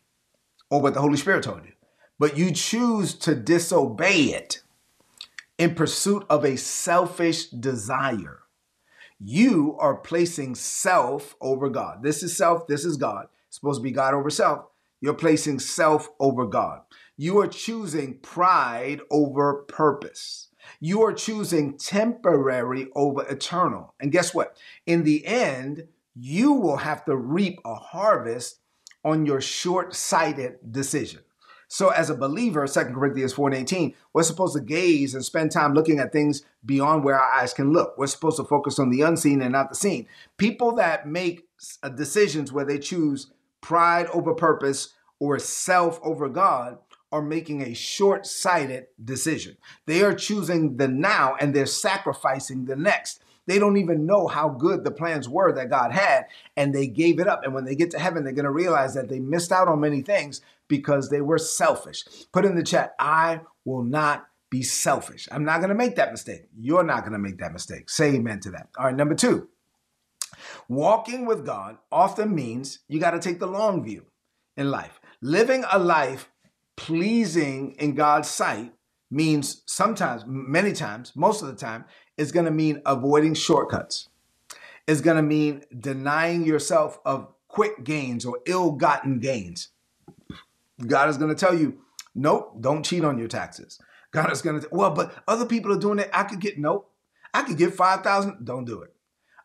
or 0.70 0.82
what 0.82 0.94
the 0.94 1.02
Holy 1.02 1.18
Spirit 1.18 1.44
told 1.44 1.66
you, 1.66 1.74
but 2.20 2.38
you 2.38 2.52
choose 2.52 3.16
to 3.16 3.36
disobey 3.36 4.26
it 4.26 4.62
in 5.58 5.76
pursuit 5.76 6.26
of 6.30 6.46
a 6.46 6.56
selfish 6.56 7.48
desire, 7.48 8.40
you 9.20 9.76
are 9.80 9.96
placing 9.96 10.56
self 10.56 11.36
over 11.42 11.70
God. 11.70 12.02
This 12.04 12.24
is 12.24 12.36
self, 12.36 12.68
this 12.68 12.86
is 12.86 12.98
God. 12.98 13.28
It's 13.48 13.58
supposed 13.58 13.80
to 13.80 13.84
be 13.84 13.92
God 13.92 14.14
over 14.14 14.30
self. 14.30 14.66
You're 15.02 15.14
placing 15.14 15.60
self 15.60 16.10
over 16.20 16.46
God. 16.46 16.82
You 17.18 17.40
are 17.40 17.48
choosing 17.48 18.20
pride 18.20 19.02
over 19.10 19.64
purpose. 19.64 20.48
You 20.80 21.04
are 21.04 21.14
choosing 21.14 21.78
temporary 21.78 22.88
over 22.96 23.26
eternal. 23.28 23.94
And 24.00 24.12
guess 24.12 24.34
what? 24.34 24.58
In 24.86 25.04
the 25.04 25.26
end, 25.26 25.88
you 26.16 26.54
will 26.54 26.78
have 26.78 27.06
to 27.06 27.16
reap 27.16 27.60
a 27.66 27.76
harvest 27.76 28.60
on 29.04 29.26
your 29.26 29.42
short 29.42 29.96
sighted 29.96 30.58
decision. 30.72 31.22
So, 31.68 31.88
as 31.88 32.10
a 32.10 32.16
believer, 32.16 32.68
2 32.68 32.80
Corinthians 32.86 33.32
4 33.32 33.48
and 33.48 33.58
18, 33.60 33.94
we're 34.12 34.24
supposed 34.24 34.56
to 34.58 34.62
gaze 34.62 35.16
and 35.16 35.24
spend 35.24 35.52
time 35.52 35.74
looking 35.74 36.00
at 36.00 36.12
things 36.12 36.44
beyond 36.66 37.06
where 37.06 37.18
our 37.18 37.32
eyes 37.32 37.54
can 37.54 37.72
look. 37.72 37.98
We're 37.98 38.08
supposed 38.08 38.36
to 38.38 38.44
focus 38.44 38.78
on 38.78 38.90
the 38.90 39.04
unseen 39.04 39.42
and 39.42 39.54
not 39.54 39.70
the 39.70 39.76
seen. 39.76 40.06
People 40.36 40.74
that 40.76 41.08
make 41.08 41.48
uh, 41.82 41.88
decisions 41.88 42.52
where 42.52 42.66
they 42.66 42.78
choose 42.78 43.32
pride 43.62 44.08
over 44.08 44.34
purpose 44.34 44.96
or 45.20 45.40
self 45.40 45.98
over 46.04 46.28
God 46.28 46.78
are 47.12 47.22
making 47.22 47.62
a 47.62 47.74
short 47.74 48.26
sighted 48.26 48.88
decision. 49.04 49.58
They 49.86 50.02
are 50.04 50.14
choosing 50.14 50.78
the 50.78 50.88
now 50.88 51.36
and 51.40 51.54
they're 51.54 51.66
sacrificing 51.66 52.66
the 52.66 52.76
next. 52.76 53.24
They 53.48 53.60
don't 53.60 53.78
even 53.78 54.06
know 54.06 54.28
how 54.28 54.50
good 54.50 54.84
the 54.84 54.92
plans 54.92 55.28
were 55.28 55.52
that 55.54 55.70
God 55.70 55.92
had, 55.92 56.26
and 56.56 56.74
they 56.74 56.88
gave 56.88 57.20
it 57.20 57.28
up. 57.28 57.44
And 57.44 57.54
when 57.54 57.66
they 57.66 57.76
get 57.76 57.92
to 57.92 58.00
heaven, 58.00 58.24
they're 58.24 58.34
going 58.34 58.46
to 58.46 58.52
realize 58.52 58.94
that 58.94 59.10
they 59.10 59.20
missed 59.20 59.52
out 59.52 59.68
on 59.68 59.80
many 59.80 60.02
things 60.02 60.42
because 60.68 61.10
they 61.10 61.22
were 61.22 61.40
selfish. 61.40 62.04
Put 62.32 62.46
in 62.46 62.56
the 62.56 62.64
chat, 62.64 62.94
I 63.00 63.42
will 63.66 63.84
not 63.84 64.28
be 64.52 64.62
selfish. 64.62 65.28
I'm 65.32 65.44
not 65.44 65.58
going 65.58 65.70
to 65.70 65.76
make 65.76 65.96
that 65.96 66.12
mistake. 66.12 66.44
You're 66.56 66.84
not 66.84 67.02
going 67.02 67.14
to 67.14 67.20
make 67.20 67.40
that 67.40 67.54
mistake. 67.54 67.90
Say 67.90 68.16
amen 68.16 68.42
to 68.42 68.52
that. 68.52 68.70
All 68.78 68.86
right, 68.86 68.96
number 68.96 69.16
two, 69.16 69.50
walking 70.70 71.26
with 71.26 71.46
God 71.46 71.78
often 71.92 72.36
means 72.36 72.80
you 72.88 73.00
got 73.00 73.12
to 73.12 73.20
take 73.20 73.40
the 73.40 73.48
long 73.48 73.84
view 73.84 74.06
in 74.56 74.70
life. 74.70 75.00
Living 75.22 75.64
a 75.72 75.80
life 75.80 76.30
pleasing 76.82 77.76
in 77.78 77.94
God's 77.94 78.28
sight 78.28 78.74
means 79.12 79.62
sometimes, 79.68 80.24
many 80.26 80.74
times, 80.74 81.16
most 81.16 81.44
of 81.44 81.48
the 81.48 81.54
time, 81.54 81.86
is 82.18 82.32
going 82.32 82.46
to 82.46 82.52
mean 82.52 82.82
avoiding 82.88 83.36
shortcuts. 83.36 84.10
It's 84.88 85.00
going 85.00 85.18
to 85.18 85.22
mean 85.22 85.64
denying 85.78 86.44
yourself 86.44 86.98
of 87.06 87.28
quick 87.48 87.84
gains 87.84 88.26
or 88.26 88.40
ill 88.48 88.72
gotten 88.72 89.20
gains. 89.20 89.68
God 90.88 91.08
is 91.08 91.18
going 91.18 91.30
to 91.30 91.40
tell 91.40 91.56
you, 91.56 91.78
nope, 92.16 92.58
don't 92.60 92.84
cheat 92.84 93.04
on 93.04 93.20
your 93.20 93.28
taxes. 93.28 93.80
God 94.10 94.32
is 94.32 94.42
going 94.42 94.62
to, 94.62 94.68
well, 94.72 94.90
but 94.90 95.14
other 95.28 95.46
people 95.46 95.72
are 95.72 95.80
doing 95.80 96.00
it. 96.00 96.10
I 96.12 96.24
could 96.24 96.40
get, 96.40 96.58
nope, 96.58 96.92
I 97.32 97.44
could 97.44 97.60
get 97.60 97.76
5,000. 97.76 98.44
Don't 98.44 98.66
do 98.66 98.82
it. 98.82 98.94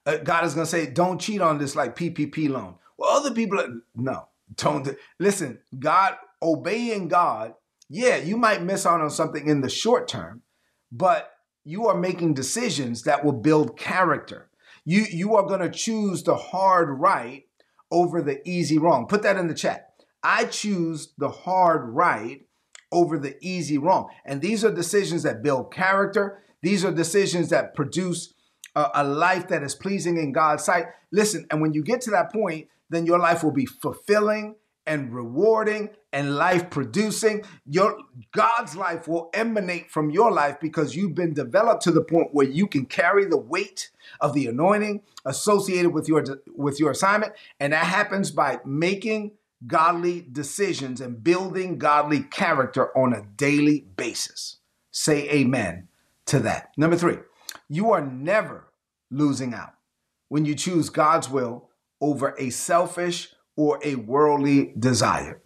Uh, 0.06 0.16
God 0.24 0.46
is 0.46 0.54
going 0.54 0.64
to 0.64 0.70
say, 0.70 0.86
don't 0.86 1.20
cheat 1.20 1.42
on 1.42 1.58
this 1.58 1.76
like 1.76 1.96
PPP 1.96 2.48
loan. 2.48 2.76
Well, 2.96 3.10
other 3.10 3.34
people, 3.34 3.60
are, 3.60 3.68
no, 3.94 4.28
Don't 4.56 4.88
listen, 5.18 5.58
God, 5.78 6.16
obeying 6.42 7.08
God, 7.08 7.54
yeah, 7.88 8.16
you 8.16 8.36
might 8.36 8.62
miss 8.62 8.86
out 8.86 9.00
on 9.00 9.10
something 9.10 9.46
in 9.46 9.60
the 9.60 9.68
short 9.68 10.08
term, 10.08 10.42
but 10.90 11.30
you 11.64 11.86
are 11.86 11.96
making 11.96 12.34
decisions 12.34 13.02
that 13.02 13.24
will 13.24 13.32
build 13.32 13.78
character. 13.78 14.50
You 14.84 15.04
you 15.10 15.34
are 15.36 15.46
going 15.46 15.60
to 15.60 15.70
choose 15.70 16.22
the 16.22 16.36
hard 16.36 16.88
right 17.00 17.44
over 17.90 18.22
the 18.22 18.46
easy 18.48 18.78
wrong. 18.78 19.06
Put 19.06 19.22
that 19.22 19.36
in 19.36 19.48
the 19.48 19.54
chat. 19.54 19.90
I 20.22 20.44
choose 20.44 21.12
the 21.18 21.28
hard 21.28 21.88
right 21.94 22.42
over 22.92 23.18
the 23.18 23.36
easy 23.40 23.78
wrong. 23.78 24.08
And 24.24 24.40
these 24.40 24.64
are 24.64 24.72
decisions 24.72 25.22
that 25.24 25.42
build 25.42 25.72
character. 25.72 26.42
These 26.62 26.84
are 26.84 26.92
decisions 26.92 27.50
that 27.50 27.74
produce 27.74 28.32
a, 28.74 28.88
a 28.94 29.04
life 29.04 29.48
that 29.48 29.62
is 29.62 29.74
pleasing 29.74 30.18
in 30.18 30.32
God's 30.32 30.64
sight. 30.64 30.86
Listen, 31.12 31.46
and 31.50 31.60
when 31.60 31.72
you 31.72 31.82
get 31.82 32.00
to 32.02 32.10
that 32.12 32.32
point, 32.32 32.68
then 32.90 33.06
your 33.06 33.18
life 33.18 33.42
will 33.42 33.52
be 33.52 33.66
fulfilling 33.66 34.54
and 34.86 35.12
rewarding 35.12 35.90
and 36.12 36.36
life 36.36 36.70
producing. 36.70 37.44
Your 37.66 37.98
God's 38.32 38.76
life 38.76 39.08
will 39.08 39.30
emanate 39.34 39.90
from 39.90 40.10
your 40.10 40.30
life 40.30 40.58
because 40.60 40.94
you've 40.94 41.14
been 41.14 41.34
developed 41.34 41.82
to 41.82 41.90
the 41.90 42.02
point 42.02 42.28
where 42.32 42.46
you 42.46 42.66
can 42.66 42.86
carry 42.86 43.24
the 43.24 43.36
weight 43.36 43.90
of 44.20 44.32
the 44.34 44.46
anointing 44.46 45.02
associated 45.24 45.90
with 45.90 46.08
your 46.08 46.24
with 46.54 46.78
your 46.78 46.92
assignment 46.92 47.32
and 47.58 47.72
that 47.72 47.84
happens 47.84 48.30
by 48.30 48.60
making 48.64 49.32
godly 49.66 50.26
decisions 50.30 51.00
and 51.00 51.24
building 51.24 51.78
godly 51.78 52.20
character 52.20 52.96
on 52.96 53.12
a 53.12 53.22
daily 53.36 53.86
basis. 53.96 54.58
Say 54.90 55.28
amen 55.30 55.88
to 56.26 56.38
that. 56.40 56.72
Number 56.76 56.96
3. 56.96 57.18
You 57.68 57.90
are 57.92 58.04
never 58.04 58.68
losing 59.10 59.54
out 59.54 59.74
when 60.28 60.44
you 60.44 60.54
choose 60.54 60.90
God's 60.90 61.28
will 61.28 61.70
over 62.00 62.34
a 62.38 62.50
selfish 62.50 63.34
or 63.56 63.80
a 63.82 63.94
worldly 63.96 64.72
desire. 64.78 65.40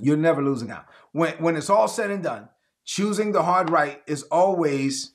You're 0.00 0.16
never 0.16 0.42
losing 0.42 0.70
out. 0.70 0.86
When, 1.12 1.34
when 1.34 1.56
it's 1.56 1.70
all 1.70 1.88
said 1.88 2.10
and 2.10 2.22
done, 2.22 2.48
choosing 2.84 3.32
the 3.32 3.42
hard 3.42 3.70
right 3.70 4.02
is 4.06 4.22
always 4.24 5.12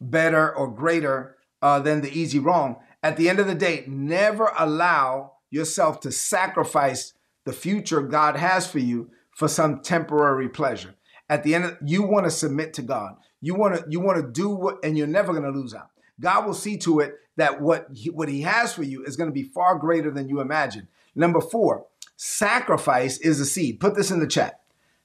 better 0.00 0.54
or 0.54 0.68
greater 0.68 1.36
uh, 1.60 1.78
than 1.80 2.00
the 2.00 2.10
easy 2.18 2.38
wrong. 2.38 2.76
At 3.02 3.16
the 3.16 3.28
end 3.28 3.38
of 3.38 3.46
the 3.46 3.54
day, 3.54 3.84
never 3.86 4.52
allow 4.58 5.32
yourself 5.50 6.00
to 6.00 6.12
sacrifice 6.12 7.14
the 7.44 7.52
future 7.52 8.00
God 8.02 8.36
has 8.36 8.66
for 8.66 8.78
you 8.78 9.10
for 9.36 9.48
some 9.48 9.80
temporary 9.80 10.48
pleasure. 10.48 10.94
At 11.28 11.42
the 11.42 11.54
end, 11.54 11.64
of, 11.64 11.78
you 11.84 12.02
want 12.02 12.26
to 12.26 12.30
submit 12.30 12.74
to 12.74 12.82
God. 12.82 13.14
You 13.40 13.54
want 13.54 13.76
to 13.76 13.84
you 13.88 14.00
want 14.00 14.24
to 14.24 14.30
do 14.30 14.50
what, 14.50 14.78
and 14.84 14.96
you're 14.96 15.06
never 15.06 15.32
going 15.32 15.50
to 15.50 15.58
lose 15.58 15.74
out. 15.74 15.88
God 16.20 16.46
will 16.46 16.54
see 16.54 16.76
to 16.78 17.00
it 17.00 17.14
that 17.36 17.60
what 17.60 17.88
he, 17.92 18.10
what 18.10 18.28
He 18.28 18.42
has 18.42 18.72
for 18.72 18.82
you 18.82 19.04
is 19.04 19.16
going 19.16 19.30
to 19.30 19.34
be 19.34 19.42
far 19.42 19.76
greater 19.76 20.10
than 20.10 20.28
you 20.28 20.40
imagine. 20.40 20.88
Number 21.14 21.40
four, 21.40 21.86
sacrifice 22.16 23.18
is 23.18 23.40
a 23.40 23.46
seed. 23.46 23.80
Put 23.80 23.94
this 23.94 24.10
in 24.10 24.20
the 24.20 24.26
chat. 24.26 24.60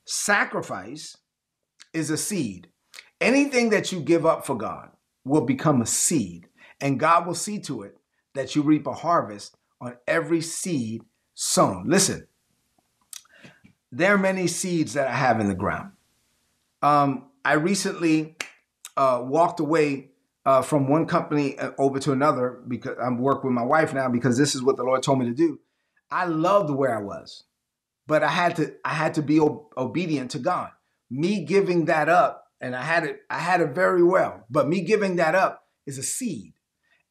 Sacrifice 0.05 1.17
is 1.93 2.09
a 2.09 2.17
seed. 2.17 2.67
Anything 3.19 3.69
that 3.71 3.91
you 3.91 3.99
give 3.99 4.25
up 4.25 4.45
for 4.45 4.55
God 4.55 4.91
will 5.25 5.45
become 5.45 5.81
a 5.81 5.85
seed, 5.85 6.47
and 6.79 6.99
God 6.99 7.25
will 7.25 7.33
see 7.35 7.59
to 7.61 7.81
it 7.81 7.97
that 8.33 8.55
you 8.55 8.61
reap 8.61 8.87
a 8.87 8.93
harvest 8.93 9.57
on 9.81 9.97
every 10.07 10.41
seed 10.41 11.03
sown. 11.33 11.85
Listen, 11.87 12.27
there 13.91 14.13
are 14.13 14.17
many 14.17 14.47
seeds 14.47 14.93
that 14.93 15.07
I 15.07 15.13
have 15.13 15.39
in 15.39 15.47
the 15.47 15.55
ground. 15.55 15.91
Um, 16.81 17.29
I 17.43 17.53
recently 17.53 18.35
uh, 18.95 19.21
walked 19.23 19.59
away 19.59 20.11
uh, 20.45 20.61
from 20.61 20.87
one 20.87 21.05
company 21.05 21.57
uh, 21.57 21.71
over 21.77 21.99
to 21.99 22.11
another 22.11 22.61
because 22.67 22.97
I'm 23.03 23.17
working 23.17 23.49
with 23.49 23.55
my 23.55 23.65
wife 23.65 23.93
now 23.93 24.09
because 24.09 24.37
this 24.37 24.55
is 24.55 24.63
what 24.63 24.77
the 24.77 24.83
Lord 24.83 25.03
told 25.03 25.19
me 25.19 25.25
to 25.25 25.33
do. 25.33 25.59
I 26.09 26.25
loved 26.25 26.69
where 26.69 26.95
I 26.95 27.01
was, 27.01 27.43
but 28.05 28.23
I 28.23 28.29
had 28.29 28.55
to 28.57 28.73
I 28.85 28.93
had 28.93 29.13
to 29.15 29.21
be 29.21 29.39
o- 29.39 29.69
obedient 29.77 30.31
to 30.31 30.39
God. 30.39 30.71
Me 31.09 31.43
giving 31.43 31.85
that 31.85 32.09
up, 32.09 32.45
and 32.61 32.75
I 32.75 32.83
had 32.83 33.03
it 33.03 33.21
I 33.29 33.39
had 33.39 33.61
it 33.61 33.75
very 33.75 34.03
well, 34.03 34.45
but 34.49 34.67
me 34.67 34.81
giving 34.81 35.17
that 35.17 35.35
up 35.35 35.63
is 35.85 35.97
a 35.97 36.03
seed, 36.03 36.53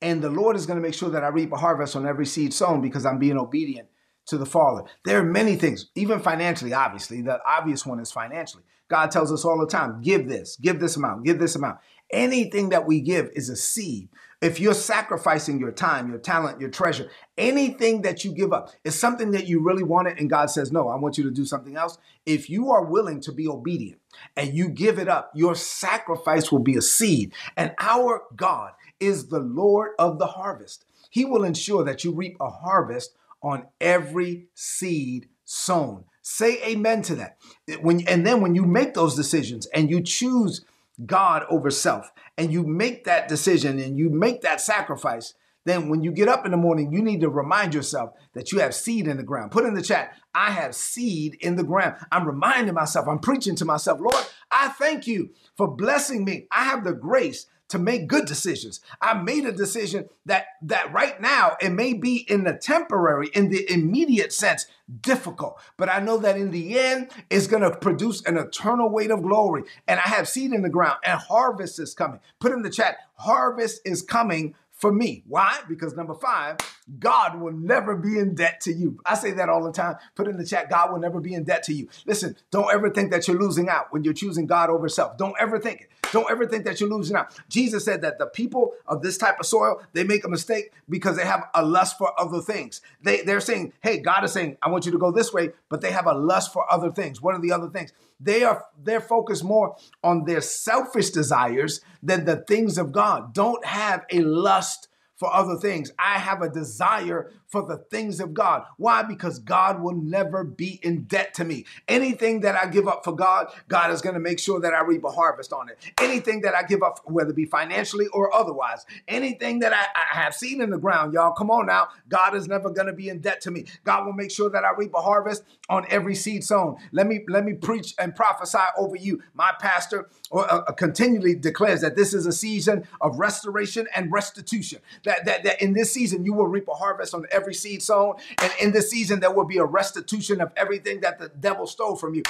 and 0.01 0.23
the 0.23 0.31
Lord 0.31 0.57
is 0.57 0.67
going 0.67 0.79
to 0.79 0.83
make 0.83 0.95
sure 0.95 1.11
that 1.11 1.25
I 1.25 1.29
reap 1.29 1.53
a 1.53 1.57
harvest 1.57 1.97
on 1.97 2.07
every 2.07 2.27
seed 2.27 2.53
sown 2.53 2.81
because 2.81 3.07
I'm 3.07 3.19
being 3.19 3.39
obedient 3.39 3.89
to 4.27 4.39
the 4.39 4.47
Father. 4.47 4.83
There 5.05 5.21
are 5.21 5.25
many 5.25 5.57
things, 5.57 5.91
even 5.95 6.21
financially. 6.21 6.73
Obviously, 6.73 7.23
the 7.23 7.39
obvious 7.47 7.87
one 7.87 8.01
is 8.01 8.11
financially. 8.11 8.65
God 8.89 9.11
tells 9.11 9.33
us 9.33 9.45
all 9.45 9.59
the 9.59 9.67
time, 9.67 10.01
give 10.01 10.29
this, 10.29 10.57
give 10.57 10.79
this 10.81 10.97
amount, 10.97 11.25
give 11.25 11.39
this 11.39 11.57
amount. 11.57 11.79
Anything 12.11 12.71
that 12.71 12.87
we 12.87 13.01
give 13.01 13.31
is 13.35 13.49
a 13.49 13.57
seed. 13.57 14.09
If 14.43 14.61
you're 14.61 14.75
sacrificing 14.75 15.59
your 15.59 15.73
time, 15.73 16.11
your 16.11 16.19
talent, 16.19 16.61
your 16.61 16.69
treasure, 16.69 17.11
anything 17.39 18.03
that 18.03 18.23
you 18.23 18.33
give 18.33 18.53
up 18.53 18.71
is 18.85 18.99
something 18.99 19.31
that 19.31 19.47
you 19.47 19.61
really 19.61 19.83
wanted, 19.83 20.21
and 20.21 20.29
God 20.29 20.51
says, 20.51 20.71
No, 20.71 20.89
I 20.89 20.97
want 20.97 21.17
you 21.17 21.25
to 21.25 21.31
do 21.31 21.47
something 21.47 21.77
else. 21.77 21.97
If 22.27 22.51
you 22.51 22.71
are 22.71 22.85
willing 22.85 23.21
to 23.23 23.33
be 23.33 23.49
obedient 23.49 24.01
and 24.37 24.55
you 24.55 24.69
give 24.69 24.99
it 24.99 25.09
up, 25.09 25.33
your 25.35 25.55
sacrifice 25.55 26.53
will 26.53 26.61
be 26.61 26.77
a 26.77 26.83
seed. 26.83 27.33
And 27.57 27.75
our 27.81 28.25
God 28.37 28.73
is 29.01 29.29
the 29.29 29.41
Lord 29.41 29.93
of 29.99 30.19
the 30.19 30.27
harvest. 30.27 30.85
He 31.09 31.25
will 31.25 31.45
ensure 31.45 31.83
that 31.85 32.05
you 32.05 32.13
reap 32.13 32.37
a 32.39 32.51
harvest 32.51 33.17
on 33.43 33.67
every 33.81 34.49
seed 34.55 35.29
sown. 35.45 36.05
Say 36.21 36.63
amen 36.67 37.03
to 37.03 37.15
that. 37.17 37.39
When, 37.81 38.07
and 38.07 38.27
then 38.27 38.41
when 38.41 38.55
you 38.55 38.65
make 38.65 38.95
those 38.95 39.15
decisions 39.15 39.67
and 39.67 39.89
you 39.89 40.03
choose 40.03 40.65
God 41.05 41.45
over 41.51 41.71
self, 41.71 42.11
and 42.39 42.53
you 42.53 42.65
make 42.65 43.05
that 43.05 43.29
decision 43.29 43.79
and 43.79 43.99
you 43.99 44.09
make 44.09 44.43
that 44.43 44.61
sacrifice, 44.61 45.35
then 45.67 45.89
when 45.89 46.03
you 46.03 46.13
get 46.13 46.29
up 46.29 46.47
in 46.47 46.53
the 46.53 46.57
morning, 46.57 46.93
you 46.93 47.03
need 47.03 47.21
to 47.21 47.29
remind 47.29 47.75
yourself 47.75 48.11
that 48.35 48.53
you 48.53 48.61
have 48.61 48.75
seed 48.75 49.09
in 49.09 49.17
the 49.17 49.23
ground. 49.25 49.51
Put 49.51 49.65
in 49.65 49.75
the 49.75 49.83
chat, 49.83 50.15
I 50.33 50.53
have 50.53 50.77
seed 50.77 51.37
in 51.41 51.57
the 51.57 51.65
ground. 51.65 51.97
I'm 52.13 52.27
reminding 52.27 52.75
myself, 52.75 53.09
I'm 53.09 53.19
preaching 53.19 53.57
to 53.57 53.65
myself, 53.65 54.01
Lord, 54.01 54.25
I 54.51 54.69
thank 54.69 55.09
you 55.09 55.31
for 55.57 55.67
blessing 55.67 56.25
me. 56.25 56.47
I 56.53 56.65
have 56.65 56.85
the 56.85 56.95
grace 56.95 57.47
to 57.69 57.79
make 57.79 58.07
good 58.07 58.27
decisions. 58.27 58.81
I 59.01 59.15
made 59.15 59.45
a 59.45 59.53
decision 59.53 60.09
that 60.25 60.47
that 60.63 60.93
right 60.93 61.21
now 61.21 61.57
it 61.61 61.71
may 61.71 61.93
be 61.93 62.25
in 62.29 62.45
the 62.45 62.55
temporary, 62.55 63.29
in 63.35 63.49
the 63.49 63.71
immediate 63.71 64.33
sense, 64.33 64.67
difficult, 65.01 65.59
but 65.77 65.89
I 65.89 66.01
know 66.01 66.19
that 66.19 66.37
in 66.37 66.51
the 66.51 66.79
end 66.79 67.11
it's 67.31 67.47
going 67.47 67.63
to 67.63 67.77
produce 67.77 68.23
an 68.25 68.37
eternal 68.37 68.89
weight 68.91 69.11
of 69.11 69.23
glory. 69.23 69.65
And 69.89 69.99
I 69.99 70.09
have 70.09 70.29
seed 70.29 70.53
in 70.53 70.63
the 70.63 70.69
ground, 70.69 70.99
and 71.05 71.19
harvest 71.19 71.79
is 71.79 71.95
coming. 71.95 72.21
Put 72.41 72.53
in 72.53 72.63
the 72.63 72.71
chat, 72.71 72.99
harvest 73.15 73.81
is 73.85 74.03
coming 74.03 74.55
for 74.73 74.93
me. 74.93 75.25
Why? 75.27 75.61
Because 75.69 75.97
number 75.97 76.15
five, 76.15 76.59
God 76.99 77.41
will 77.41 77.53
never 77.53 77.97
be 77.97 78.19
in 78.19 78.35
debt 78.35 78.61
to 78.63 78.73
you. 78.73 79.01
I 79.05 79.15
say 79.15 79.33
that 79.33 79.49
all 79.49 79.65
the 79.65 79.73
time. 79.73 79.97
Put 80.15 80.29
in 80.29 80.37
the 80.37 80.47
chat, 80.47 80.71
God 80.71 80.93
will 80.93 81.01
never 81.01 81.21
be 81.21 81.35
in 81.35 81.45
debt 81.45 81.65
to 81.65 81.75
you. 81.75 81.89
Listen, 82.07 82.37
don't 82.51 82.73
ever 82.73 82.91
think 82.91 83.11
that 83.11 83.27
you're 83.27 83.39
losing 83.39 83.69
out 83.69 83.93
when 83.93 84.05
you're 84.05 84.15
choosing 84.15 84.47
God 84.47 84.71
over 84.71 84.89
self. 84.89 85.17
Don't 85.19 85.35
ever 85.41 85.59
think 85.59 85.83
it. 85.83 85.91
Don't 86.13 86.31
ever 86.31 86.47
think 86.47 86.65
that 86.65 86.81
you're 86.81 86.89
losing 86.89 87.17
out. 87.17 87.37
Jesus 87.49 87.85
said 87.85 88.03
that 88.03 88.19
the 88.19 88.27
people 88.27 88.73
of 88.87 89.03
this 89.03 89.19
type 89.19 89.41
of 89.41 89.47
soil, 89.47 89.83
they 89.93 90.05
make 90.05 90.25
a 90.25 90.29
mistake 90.29 90.73
because 90.89 91.17
they 91.17 91.25
have 91.25 91.49
a 91.55 91.65
lust 91.65 91.99
for 91.99 92.19
other 92.21 92.41
things. 92.41 92.81
They, 93.03 93.23
they're 93.23 93.41
saying, 93.41 93.73
hey, 93.83 93.99
God 93.99 94.23
is 94.25 94.33
saying, 94.33 94.57
I 94.63 94.71
want 94.71 94.87
you 94.87 94.93
to 94.93 94.99
go 94.99 95.11
this 95.11 95.33
way, 95.33 95.51
but 95.69 95.81
they 95.81 95.91
have 95.91 96.07
a 96.07 96.15
lust 96.15 96.53
for 96.53 96.73
other 96.73 96.93
things. 96.93 97.21
What 97.21 97.35
are 97.35 97.41
the 97.41 97.53
other 97.53 97.69
things? 97.69 97.93
They 98.21 98.45
are 98.45 98.65
they're 98.83 99.01
focused 99.01 99.45
more 99.45 99.77
on 100.03 100.25
their 100.25 100.41
selfish 100.41 101.11
desires 101.11 101.81
than 102.03 102.25
the 102.25 102.37
things 102.37 102.79
of 102.79 102.93
God. 102.93 103.35
Don't 103.35 103.65
have 103.65 104.07
a 104.11 104.21
lust 104.21 104.89
for 105.17 105.33
other 105.35 105.57
things. 105.57 105.91
I 105.99 106.19
have 106.19 106.43
a 106.43 106.49
desire 106.49 107.33
for 107.49 107.63
the 107.63 107.79
things 107.79 108.21
of 108.21 108.35
God. 108.35 108.65
Why? 108.77 109.03
Because 109.03 109.39
God 109.39 109.81
will 109.81 109.95
never 109.95 110.45
be 110.45 110.81
in 110.83 111.05
debt 111.05 111.35
to 111.35 111.45
me. 111.45 111.65
Anything 111.89 112.41
that 112.41 112.57
I 112.57 112.67
give 112.67 112.89
up 112.89 113.05
for 113.05 113.15
God, 113.15 113.49
God 113.69 113.91
is 113.91 114.01
going 114.01 114.15
to 114.15 114.21
make 114.21 114.39
sure 114.39 114.61
that 114.61 114.75
I 114.75 114.83
reap 114.83 115.05
a 115.05 115.11
harvest 115.11 115.53
on 115.53 115.69
it. 115.69 115.79
Anything 116.01 116.41
that 116.43 116.55
I 116.55 116.63
give 116.63 116.83
up, 116.83 117.01
whether 117.05 117.31
it 117.31 117.37
be 117.37 117.45
financially 117.45 118.07
or 118.09 118.35
otherwise, 118.35 118.85
anything 119.09 119.61
that 119.61 119.73
I, 119.73 119.87
I 119.95 120.23
have 120.23 120.35
seen 120.35 120.61
in 120.61 120.71
the 120.71 120.79
ground, 120.79 121.13
y'all, 121.13 121.33
come 121.33 121.51
on 121.51 121.67
now. 121.67 121.89
God 122.09 122.35
is 122.35 122.49
never 122.49 122.71
going 122.71 122.87
to 122.87 122.93
be 122.93 123.09
in 123.09 123.21
debt 123.21 123.41
to 123.43 123.51
me. 123.51 123.67
God 123.85 124.07
will 124.07 124.13
make 124.13 124.31
sure 124.31 124.51
that 124.51 124.65
I 124.65 124.71
reap 124.77 124.93
a 124.95 125.01
harvest 125.01 125.45
on 125.69 125.87
every 125.89 126.15
seed 126.15 126.45
sown. 126.45 126.77
Let 126.93 127.07
me 127.07 127.25
let 127.29 127.45
me 127.45 127.55
preach 127.55 127.95
and 127.99 128.15
prophesy 128.15 128.59
over 128.77 128.97
you. 128.97 129.23
My 129.35 129.53
pastor 129.59 130.09
or, 130.31 130.51
uh, 130.51 130.59
uh 130.59 130.73
continually 130.73 131.35
declares 131.35 131.81
that 131.81 131.97
this 131.97 132.15
is 132.15 132.27
a 132.27 132.33
season 132.33 132.87
of 133.01 133.19
restoration 133.19 133.87
and 133.95 134.13
restitution. 134.13 134.81
That, 135.05 135.25
that 135.25 135.45
that 135.45 135.63
in 135.63 135.73
this 135.73 135.93
season 135.93 136.25
you 136.25 136.33
will 136.33 136.47
reap 136.47 136.69
a 136.69 136.75
harvest 136.75 137.15
on 137.15 137.27
every 137.37 137.55
seed 137.55 137.83
sown. 137.83 138.15
And 138.43 138.53
in 138.61 138.73
this 138.73 138.91
season, 138.91 139.21
there 139.21 139.31
will 139.31 139.45
be 139.45 139.59
a 139.59 139.65
restitution 139.65 140.41
of 140.41 140.51
everything 140.57 141.01
that 141.03 141.19
the 141.19 141.29
devil 141.29 141.67
stole 141.67 141.97
from 141.97 142.15
you. 142.15 142.23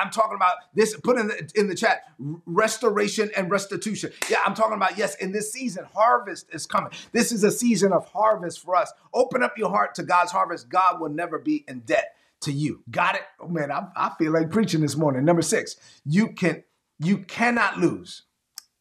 I'm 0.00 0.10
talking 0.10 0.36
about 0.36 0.54
this, 0.74 0.96
put 0.96 1.18
in 1.18 1.28
the, 1.28 1.50
in 1.54 1.68
the 1.68 1.74
chat, 1.74 2.04
restoration 2.46 3.30
and 3.36 3.50
restitution. 3.50 4.10
Yeah, 4.30 4.38
I'm 4.44 4.54
talking 4.54 4.74
about, 4.76 4.96
yes, 4.98 5.14
in 5.16 5.32
this 5.32 5.52
season, 5.52 5.84
harvest 5.92 6.46
is 6.52 6.66
coming. 6.66 6.90
This 7.12 7.30
is 7.30 7.44
a 7.44 7.50
season 7.50 7.92
of 7.92 8.06
harvest 8.08 8.60
for 8.60 8.74
us. 8.74 8.92
Open 9.12 9.42
up 9.42 9.58
your 9.58 9.70
heart 9.70 9.94
to 9.96 10.02
God's 10.02 10.32
harvest. 10.32 10.68
God 10.68 11.00
will 11.00 11.10
never 11.10 11.38
be 11.38 11.64
in 11.68 11.80
debt 11.80 12.16
to 12.42 12.52
you. 12.52 12.82
Got 12.90 13.16
it? 13.16 13.22
Oh 13.40 13.48
man, 13.48 13.70
I, 13.70 13.88
I 13.96 14.12
feel 14.18 14.32
like 14.32 14.50
preaching 14.50 14.80
this 14.80 14.96
morning. 14.96 15.24
Number 15.24 15.42
six, 15.42 15.76
you 16.04 16.28
can 16.28 16.62
you 16.98 17.18
cannot 17.18 17.78
lose 17.78 18.22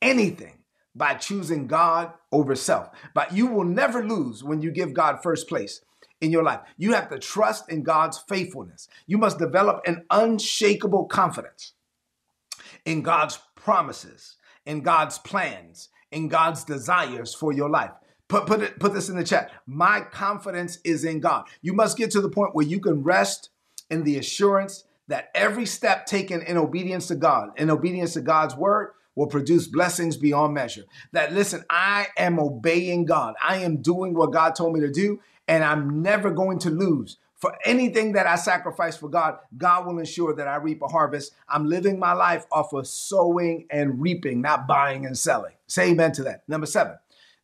anything 0.02 0.62
by 0.96 1.16
choosing 1.16 1.68
God 1.68 2.14
over 2.32 2.56
self. 2.56 2.90
But 3.14 3.34
you 3.34 3.48
will 3.48 3.64
never 3.64 4.04
lose 4.04 4.44
when 4.44 4.62
you 4.62 4.72
give 4.72 4.94
God 4.94 5.24
first 5.24 5.48
place 5.48 5.82
in 6.22 6.32
your 6.32 6.44
life. 6.44 6.62
You 6.78 6.94
have 6.94 7.10
to 7.10 7.20
trust 7.20 7.70
in 7.70 7.84
God's 7.84 8.18
faithfulness. 8.18 8.88
You 9.08 9.18
must 9.18 9.40
develop 9.40 9.82
an 9.86 10.06
unshakable 10.10 11.06
confidence 11.06 11.74
in 12.86 13.02
God's 13.02 13.40
promises, 13.56 14.38
in 14.66 14.82
God's 14.82 15.18
plans, 15.18 15.90
in 16.12 16.28
God's 16.28 16.64
desires 16.64 17.34
for 17.34 17.52
your 17.52 17.70
life. 17.70 17.92
Put, 18.30 18.46
put, 18.46 18.62
it, 18.62 18.80
put 18.80 18.94
this 18.94 19.10
in 19.10 19.18
the 19.18 19.24
chat. 19.24 19.52
My 19.68 20.02
confidence 20.02 20.80
is 20.84 21.04
in 21.04 21.20
God. 21.20 21.46
You 21.62 21.74
must 21.74 21.98
get 21.98 22.12
to 22.12 22.22
the 22.22 22.30
point 22.30 22.56
where 22.56 22.66
you 22.66 22.80
can 22.80 23.04
rest 23.04 23.50
in 23.90 24.04
the 24.04 24.18
assurance 24.18 24.86
that 25.08 25.30
every 25.36 25.66
step 25.66 26.06
taken 26.06 26.42
in 26.42 26.58
obedience 26.58 27.08
to 27.08 27.16
God, 27.16 27.50
in 27.58 27.70
obedience 27.70 28.14
to 28.14 28.22
God's 28.22 28.56
word, 28.56 28.94
will 29.15 29.27
produce 29.27 29.67
blessings 29.67 30.17
beyond 30.17 30.53
measure. 30.53 30.84
That 31.12 31.34
listen, 31.34 31.63
I 31.70 32.08
am 32.17 32.39
obeying 32.39 33.05
God. 33.05 33.36
I 33.41 33.58
am 33.58 33.77
doing 33.77 34.13
what 34.13 34.32
God 34.34 34.55
told 34.55 34.74
me 34.74 34.79
to 34.82 34.91
do, 34.91 35.20
and 35.48 35.63
I'm 35.63 36.01
never 36.01 36.32
going 36.32 36.60
to 36.60 36.70
lose. 36.70 37.17
For 37.36 37.58
anything 37.65 38.13
that 38.13 38.25
I 38.25 38.36
sacrifice 38.36 38.96
for 38.96 39.10
God, 39.10 39.38
God 39.58 39.86
will 39.86 40.00
ensure 40.00 40.34
that 40.34 40.48
I 40.48 40.55
reap 40.55 40.82
a 40.82 40.88
harvest. 40.88 41.34
I'm 41.50 41.65
living 41.65 42.00
my 42.00 42.13
life 42.13 42.46
off 42.53 42.72
of 42.72 42.88
sowing 42.88 43.67
and 43.70 44.01
reaping, 44.01 44.39
not 44.39 44.65
buying 44.65 45.05
and 45.05 45.17
selling. 45.17 45.51
Say 45.67 45.89
amen 45.91 46.13
to 46.13 46.24
that. 46.24 46.43
Number 46.48 46.65
seven, 46.65 46.96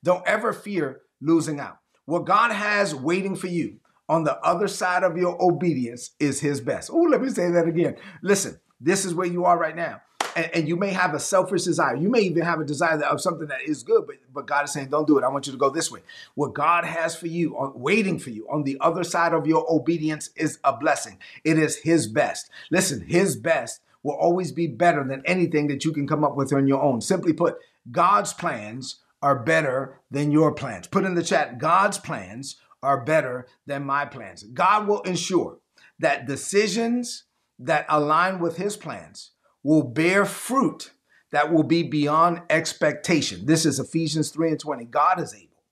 don't 0.01 0.25
ever 0.25 0.53
fear 0.53 1.01
losing 1.19 1.59
out. 1.59 1.79
What 2.05 2.25
God 2.25 2.51
has 2.51 2.95
waiting 2.95 3.35
for 3.35 3.47
you 3.47 3.81
on 4.07 4.23
the 4.23 4.39
other 4.39 4.69
side 4.69 5.03
of 5.03 5.17
your 5.17 5.37
obedience 5.41 6.11
is 6.19 6.39
his 6.39 6.61
best. 6.61 6.89
Oh, 6.91 7.01
let 7.01 7.21
me 7.21 7.29
say 7.29 7.51
that 7.51 7.67
again. 7.67 7.97
Listen, 8.23 8.57
this 8.79 9.03
is 9.03 9.13
where 9.13 9.27
you 9.27 9.43
are 9.43 9.57
right 9.57 9.75
now. 9.75 10.01
And, 10.39 10.55
and, 10.55 10.67
you 10.69 10.77
may 10.77 10.91
have 10.91 11.13
a 11.13 11.19
selfish 11.19 11.63
desire. 11.63 11.95
You 11.95 12.09
may 12.09 12.21
even 12.21 12.43
have 12.43 12.61
a 12.61 12.65
desire 12.65 13.03
of 13.03 13.19
something 13.19 13.47
that 13.47 13.61
is 13.65 13.83
good, 13.83 14.07
but, 14.07 14.15
but 14.33 14.47
God 14.47 14.65
is 14.65 14.71
saying, 14.71 14.87
don't 14.87 15.05
do 15.05 15.17
it. 15.17 15.23
I 15.25 15.27
want 15.27 15.47
you 15.47 15.51
to 15.51 15.57
go 15.57 15.69
this 15.69 15.91
way. 15.91 15.99
What 16.35 16.53
God 16.53 16.85
has 16.85 17.13
for 17.13 17.27
you, 17.27 17.57
on, 17.57 17.73
waiting 17.75 18.17
for 18.19 18.29
you 18.29 18.47
on 18.49 18.63
the 18.63 18.77
other 18.79 19.03
side 19.03 19.33
of 19.33 19.45
your 19.45 19.65
obedience 19.69 20.29
is 20.37 20.59
a 20.63 20.71
blessing. 20.71 21.19
It 21.43 21.57
is 21.57 21.77
His 21.77 22.07
best. 22.07 22.49
Listen, 22.71 23.01
His 23.01 23.35
best 23.35 23.81
will 24.01 24.15
always 24.15 24.53
be 24.53 24.67
better 24.67 25.03
than 25.03 25.21
anything 25.25 25.67
that 25.67 25.83
you 25.83 25.91
can 25.91 26.07
come 26.07 26.23
up 26.23 26.37
with 26.37 26.53
on 26.53 26.67
your 26.67 26.81
own. 26.81 27.01
Simply 27.01 27.33
put, 27.33 27.57
God's 27.91 28.31
plans 28.31 29.01
are 29.21 29.37
better 29.37 29.99
than 30.09 30.31
your 30.31 30.53
plans. 30.53 30.87
Put 30.87 31.03
in 31.03 31.15
the 31.15 31.23
chat, 31.23 31.57
God's 31.57 31.97
plans 31.97 32.55
are 32.81 33.03
better 33.03 33.45
than 33.65 33.83
my 33.83 34.05
plans. 34.05 34.43
God 34.43 34.87
will 34.87 35.01
ensure 35.01 35.57
that 35.99 36.27
decisions 36.27 37.25
that 37.59 37.85
align 37.89 38.39
with 38.39 38.55
his 38.55 38.77
plans 38.77 39.31
will 39.63 39.83
bear 39.83 40.25
fruit 40.25 40.91
that 41.31 41.53
will 41.53 41.63
be 41.63 41.83
beyond 41.83 42.41
expectation. 42.49 43.45
This 43.45 43.65
is 43.65 43.79
Ephesians 43.79 44.31
3 44.31 44.49
and 44.49 44.59
20. 44.59 44.85
God 44.85 45.19
is 45.19 45.33
able 45.33 45.63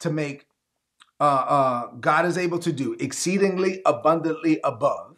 to 0.00 0.10
make, 0.10 0.46
uh, 1.20 1.24
uh, 1.24 1.86
God 2.00 2.24
is 2.24 2.38
able 2.38 2.58
to 2.60 2.72
do 2.72 2.96
exceedingly 2.98 3.82
abundantly 3.84 4.60
above 4.64 5.11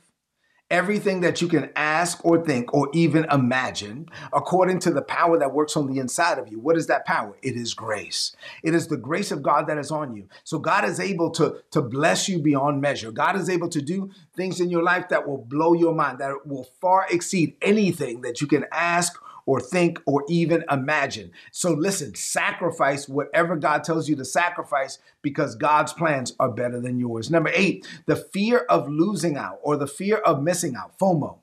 everything 0.70 1.20
that 1.20 1.42
you 1.42 1.48
can 1.48 1.70
ask 1.76 2.24
or 2.24 2.44
think 2.44 2.72
or 2.72 2.88
even 2.94 3.26
imagine 3.30 4.08
according 4.32 4.78
to 4.80 4.90
the 4.90 5.02
power 5.02 5.38
that 5.38 5.52
works 5.52 5.76
on 5.76 5.86
the 5.86 5.98
inside 6.00 6.38
of 6.38 6.48
you. 6.48 6.58
What 6.58 6.76
is 6.76 6.86
that 6.86 7.04
power? 7.04 7.36
It 7.42 7.54
is 7.54 7.74
grace. 7.74 8.34
It 8.62 8.74
is 8.74 8.88
the 8.88 8.96
grace 8.96 9.30
of 9.30 9.42
God 9.42 9.66
that 9.66 9.78
is 9.78 9.90
on 9.90 10.16
you. 10.16 10.28
So 10.42 10.58
God 10.58 10.84
is 10.84 10.98
able 10.98 11.30
to, 11.32 11.62
to 11.72 11.82
bless 11.82 12.28
you 12.28 12.38
beyond 12.38 12.80
measure. 12.80 13.12
God 13.12 13.36
is 13.36 13.50
able 13.50 13.68
to 13.68 13.82
do 13.82 14.10
things 14.34 14.60
in 14.60 14.70
your 14.70 14.82
life 14.82 15.08
that 15.10 15.28
will 15.28 15.38
blow 15.38 15.74
your 15.74 15.94
mind, 15.94 16.18
that 16.18 16.46
will 16.46 16.68
far 16.80 17.06
exceed 17.10 17.56
anything 17.60 18.22
that 18.22 18.40
you 18.40 18.46
can 18.46 18.64
ask 18.72 19.20
or 19.46 19.60
think 19.60 20.00
or 20.06 20.24
even 20.28 20.64
imagine. 20.70 21.30
So 21.52 21.72
listen, 21.72 22.14
sacrifice 22.14 23.08
whatever 23.08 23.56
God 23.56 23.84
tells 23.84 24.08
you 24.08 24.16
to 24.16 24.24
sacrifice 24.24 24.98
because 25.22 25.54
God's 25.54 25.92
plans 25.92 26.34
are 26.38 26.50
better 26.50 26.80
than 26.80 26.98
yours. 26.98 27.30
Number 27.30 27.50
eight, 27.54 27.86
the 28.06 28.16
fear 28.16 28.58
of 28.68 28.88
losing 28.88 29.36
out 29.36 29.58
or 29.62 29.76
the 29.76 29.86
fear 29.86 30.16
of 30.18 30.42
missing 30.42 30.74
out, 30.76 30.98
FOMO. 30.98 31.38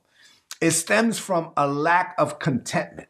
It 0.62 0.72
stems 0.72 1.18
from 1.18 1.52
a 1.58 1.68
lack 1.68 2.14
of 2.18 2.40
contentment. 2.40 3.10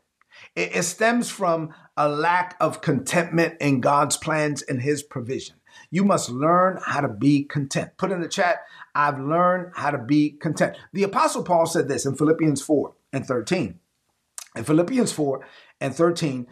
It, 0.55 0.83
stems 0.83 1.29
from 1.29 1.73
a 1.95 2.09
lack 2.09 2.55
of 2.59 2.81
contentment 2.81 3.55
in 3.61 3.79
God's 3.79 4.17
plans 4.17 4.61
and 4.61 4.81
His 4.81 5.03
provision. 5.03 5.55
You 5.89 6.03
must 6.03 6.29
learn 6.29 6.79
how 6.83 7.01
to 7.01 7.07
be 7.07 7.43
content. 7.43 7.91
Put 7.97 8.11
in 8.11 8.21
the 8.21 8.27
chat, 8.27 8.61
I've 8.93 9.19
learned 9.19 9.73
how 9.75 9.91
to 9.91 9.97
be 9.97 10.31
content. 10.31 10.77
The 10.93 11.03
Apostle 11.03 11.43
Paul 11.43 11.65
said 11.65 11.87
this 11.87 12.05
in 12.05 12.15
Philippians 12.15 12.61
4 12.61 12.93
and 13.13 13.25
13. 13.25 13.79
In 14.55 14.63
Philippians 14.63 15.11
4 15.11 15.45
and 15.79 15.95
13, 15.95 16.47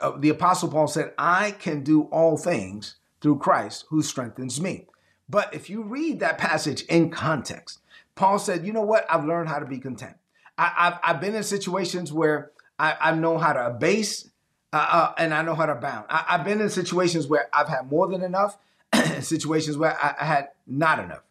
uh, 0.00 0.12
the 0.18 0.28
Apostle 0.28 0.68
Paul 0.68 0.86
said, 0.86 1.12
I 1.18 1.52
can 1.52 1.82
do 1.82 2.02
all 2.04 2.36
things 2.36 2.96
through 3.20 3.38
Christ 3.38 3.86
who 3.88 4.02
strengthens 4.02 4.60
me. 4.60 4.86
But 5.28 5.52
if 5.54 5.68
you 5.68 5.82
read 5.82 6.20
that 6.20 6.38
passage 6.38 6.82
in 6.82 7.10
context, 7.10 7.80
Paul 8.14 8.38
said, 8.38 8.66
You 8.66 8.72
know 8.72 8.82
what? 8.82 9.06
I've 9.10 9.24
learned 9.24 9.48
how 9.48 9.58
to 9.58 9.66
be 9.66 9.78
content. 9.78 10.16
I, 10.56 10.72
have 10.76 11.00
I've 11.04 11.20
been 11.20 11.34
in 11.34 11.42
situations 11.42 12.12
where 12.12 12.50
I, 12.78 12.96
I 13.00 13.14
know 13.14 13.38
how 13.38 13.52
to 13.52 13.66
abase 13.66 14.28
uh, 14.72 14.86
uh, 14.90 15.14
and 15.16 15.32
I 15.32 15.42
know 15.42 15.54
how 15.54 15.66
to 15.66 15.74
bound. 15.74 16.06
I, 16.10 16.24
have 16.28 16.44
been 16.44 16.60
in 16.60 16.68
situations 16.68 17.26
where 17.26 17.48
I've 17.52 17.68
had 17.68 17.90
more 17.90 18.08
than 18.08 18.22
enough, 18.22 18.58
situations 19.20 19.78
where 19.78 19.96
I, 20.02 20.14
I 20.20 20.24
had 20.24 20.48
not 20.66 20.98
enough. 20.98 21.22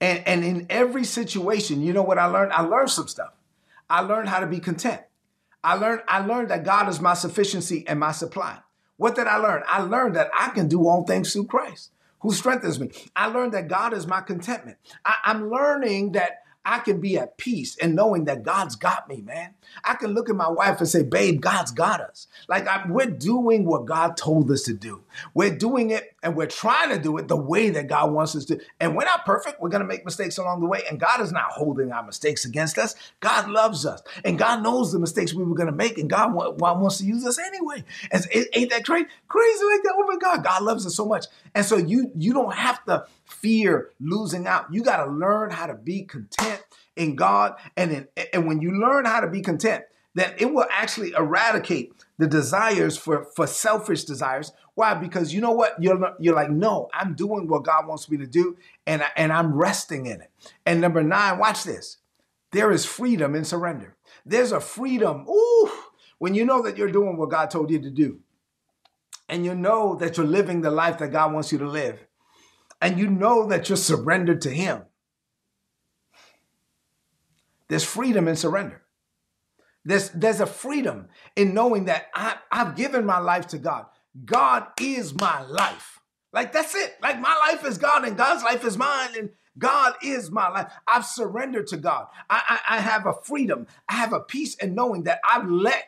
And, 0.00 0.26
and 0.26 0.44
in 0.44 0.66
every 0.70 1.04
situation, 1.04 1.82
you 1.82 1.92
know 1.92 2.02
what 2.02 2.18
I 2.18 2.26
learned? 2.26 2.52
I 2.52 2.62
learned 2.62 2.90
some 2.90 3.08
stuff. 3.08 3.32
I 3.90 4.00
learned 4.00 4.28
how 4.28 4.40
to 4.40 4.46
be 4.46 4.60
content. 4.60 5.02
I 5.62 5.74
learned, 5.74 6.02
I 6.08 6.20
learned 6.20 6.50
that 6.50 6.64
God 6.64 6.88
is 6.88 7.00
my 7.00 7.14
sufficiency 7.14 7.84
and 7.86 8.00
my 8.00 8.12
supply. 8.12 8.58
What 8.96 9.16
did 9.16 9.26
I 9.26 9.36
learn? 9.36 9.62
I 9.66 9.82
learned 9.82 10.16
that 10.16 10.30
I 10.32 10.50
can 10.50 10.68
do 10.68 10.86
all 10.86 11.04
things 11.04 11.32
through 11.32 11.46
Christ 11.46 11.90
who 12.20 12.32
strengthens 12.32 12.78
me. 12.78 12.90
I 13.16 13.26
learned 13.26 13.52
that 13.54 13.68
God 13.68 13.92
is 13.92 14.06
my 14.06 14.20
contentment. 14.20 14.78
I, 15.04 15.16
am 15.24 15.50
learning 15.50 16.12
that 16.12 16.42
I 16.64 16.80
can 16.80 17.00
be 17.00 17.16
at 17.16 17.38
peace 17.38 17.76
and 17.78 17.94
knowing 17.94 18.26
that 18.26 18.42
God's 18.42 18.76
got 18.76 19.08
me, 19.08 19.22
man. 19.22 19.54
I 19.82 19.94
can 19.94 20.12
look 20.12 20.28
at 20.28 20.36
my 20.36 20.48
wife 20.48 20.78
and 20.78 20.88
say, 20.88 21.02
babe, 21.02 21.40
God's 21.40 21.70
got 21.70 22.00
us. 22.00 22.26
Like 22.48 22.68
I, 22.68 22.84
we're 22.86 23.06
doing 23.06 23.64
what 23.64 23.86
God 23.86 24.16
told 24.16 24.50
us 24.50 24.62
to 24.64 24.74
do. 24.74 25.02
We're 25.32 25.56
doing 25.56 25.90
it 25.90 26.14
and 26.22 26.36
we're 26.36 26.46
trying 26.46 26.90
to 26.90 26.98
do 26.98 27.16
it 27.16 27.28
the 27.28 27.36
way 27.36 27.70
that 27.70 27.88
God 27.88 28.12
wants 28.12 28.36
us 28.36 28.44
to. 28.46 28.60
And 28.78 28.94
we're 28.94 29.04
not 29.04 29.24
perfect. 29.24 29.60
We're 29.60 29.70
going 29.70 29.82
to 29.82 29.88
make 29.88 30.04
mistakes 30.04 30.36
along 30.36 30.60
the 30.60 30.66
way. 30.66 30.82
And 30.88 31.00
God 31.00 31.20
is 31.20 31.32
not 31.32 31.50
holding 31.50 31.92
our 31.92 32.04
mistakes 32.04 32.44
against 32.44 32.76
us. 32.76 32.94
God 33.20 33.48
loves 33.48 33.86
us. 33.86 34.02
And 34.24 34.38
God 34.38 34.62
knows 34.62 34.92
the 34.92 34.98
mistakes 34.98 35.32
we 35.32 35.44
were 35.44 35.54
going 35.54 35.70
to 35.70 35.74
make. 35.74 35.96
And 35.96 36.10
God 36.10 36.34
wants 36.34 36.98
to 36.98 37.04
use 37.04 37.24
us 37.24 37.38
anyway. 37.38 37.84
And 38.10 38.26
ain't 38.52 38.70
that 38.70 38.84
crazy? 38.84 39.06
Crazy 39.28 39.64
like 39.64 39.82
that. 39.84 39.94
Oh 39.96 40.04
my 40.06 40.16
God. 40.16 40.44
God 40.44 40.62
loves 40.62 40.84
us 40.84 40.94
so 40.94 41.06
much. 41.06 41.24
And 41.54 41.64
so 41.64 41.78
you, 41.78 42.10
you 42.16 42.34
don't 42.34 42.54
have 42.54 42.84
to 42.84 43.06
fear 43.30 43.90
losing 44.00 44.46
out. 44.46 44.66
You 44.72 44.82
got 44.82 45.04
to 45.04 45.10
learn 45.10 45.50
how 45.50 45.66
to 45.66 45.74
be 45.74 46.02
content 46.02 46.62
in 46.96 47.16
God. 47.16 47.54
And, 47.76 47.92
in, 47.92 48.08
and 48.32 48.46
when 48.46 48.60
you 48.60 48.72
learn 48.72 49.04
how 49.04 49.20
to 49.20 49.28
be 49.28 49.40
content, 49.40 49.84
then 50.14 50.34
it 50.38 50.52
will 50.52 50.66
actually 50.70 51.12
eradicate 51.12 51.92
the 52.18 52.26
desires 52.26 52.96
for, 52.96 53.24
for 53.36 53.46
selfish 53.46 54.04
desires. 54.04 54.52
Why? 54.74 54.94
Because 54.94 55.32
you 55.32 55.40
know 55.40 55.52
what? 55.52 55.80
You're, 55.80 56.14
you're 56.18 56.34
like, 56.34 56.50
no, 56.50 56.88
I'm 56.92 57.14
doing 57.14 57.48
what 57.48 57.64
God 57.64 57.86
wants 57.86 58.10
me 58.10 58.16
to 58.18 58.26
do, 58.26 58.56
and, 58.86 59.02
I, 59.02 59.08
and 59.16 59.32
I'm 59.32 59.54
resting 59.54 60.06
in 60.06 60.20
it. 60.20 60.30
And 60.66 60.80
number 60.80 61.02
nine, 61.02 61.38
watch 61.38 61.64
this. 61.64 61.98
There 62.52 62.72
is 62.72 62.84
freedom 62.84 63.36
in 63.36 63.44
surrender. 63.44 63.96
There's 64.26 64.52
a 64.52 64.60
freedom, 64.60 65.26
ooh, 65.28 65.70
when 66.18 66.34
you 66.34 66.44
know 66.44 66.62
that 66.62 66.76
you're 66.76 66.90
doing 66.90 67.16
what 67.16 67.30
God 67.30 67.50
told 67.50 67.70
you 67.70 67.80
to 67.80 67.90
do. 67.90 68.18
And 69.28 69.44
you 69.44 69.54
know 69.54 69.94
that 69.96 70.16
you're 70.16 70.26
living 70.26 70.60
the 70.60 70.72
life 70.72 70.98
that 70.98 71.12
God 71.12 71.32
wants 71.32 71.52
you 71.52 71.58
to 71.58 71.68
live. 71.68 72.04
And 72.80 72.98
you 72.98 73.08
know 73.08 73.46
that 73.48 73.68
you're 73.68 73.76
surrendered 73.76 74.40
to 74.42 74.50
Him. 74.50 74.82
There's 77.68 77.84
freedom 77.84 78.26
in 78.26 78.36
surrender. 78.36 78.82
There's, 79.84 80.10
there's 80.10 80.40
a 80.40 80.46
freedom 80.46 81.08
in 81.36 81.54
knowing 81.54 81.86
that 81.86 82.06
I, 82.14 82.36
I've 82.50 82.76
given 82.76 83.06
my 83.06 83.18
life 83.18 83.46
to 83.48 83.58
God. 83.58 83.86
God 84.24 84.66
is 84.80 85.14
my 85.14 85.42
life. 85.42 86.00
Like 86.32 86.52
that's 86.52 86.74
it. 86.74 86.96
Like 87.02 87.20
my 87.20 87.34
life 87.48 87.64
is 87.64 87.78
God 87.78 88.04
and 88.04 88.16
God's 88.16 88.42
life 88.42 88.64
is 88.64 88.76
mine. 88.76 89.10
And 89.18 89.30
God 89.58 89.94
is 90.02 90.30
my 90.30 90.48
life. 90.48 90.72
I've 90.86 91.06
surrendered 91.06 91.66
to 91.68 91.76
God. 91.76 92.06
I, 92.28 92.60
I, 92.68 92.76
I 92.76 92.80
have 92.80 93.06
a 93.06 93.14
freedom. 93.24 93.66
I 93.88 93.94
have 93.94 94.12
a 94.12 94.20
peace 94.20 94.54
in 94.56 94.74
knowing 94.74 95.04
that 95.04 95.20
I've 95.28 95.48
let 95.48 95.84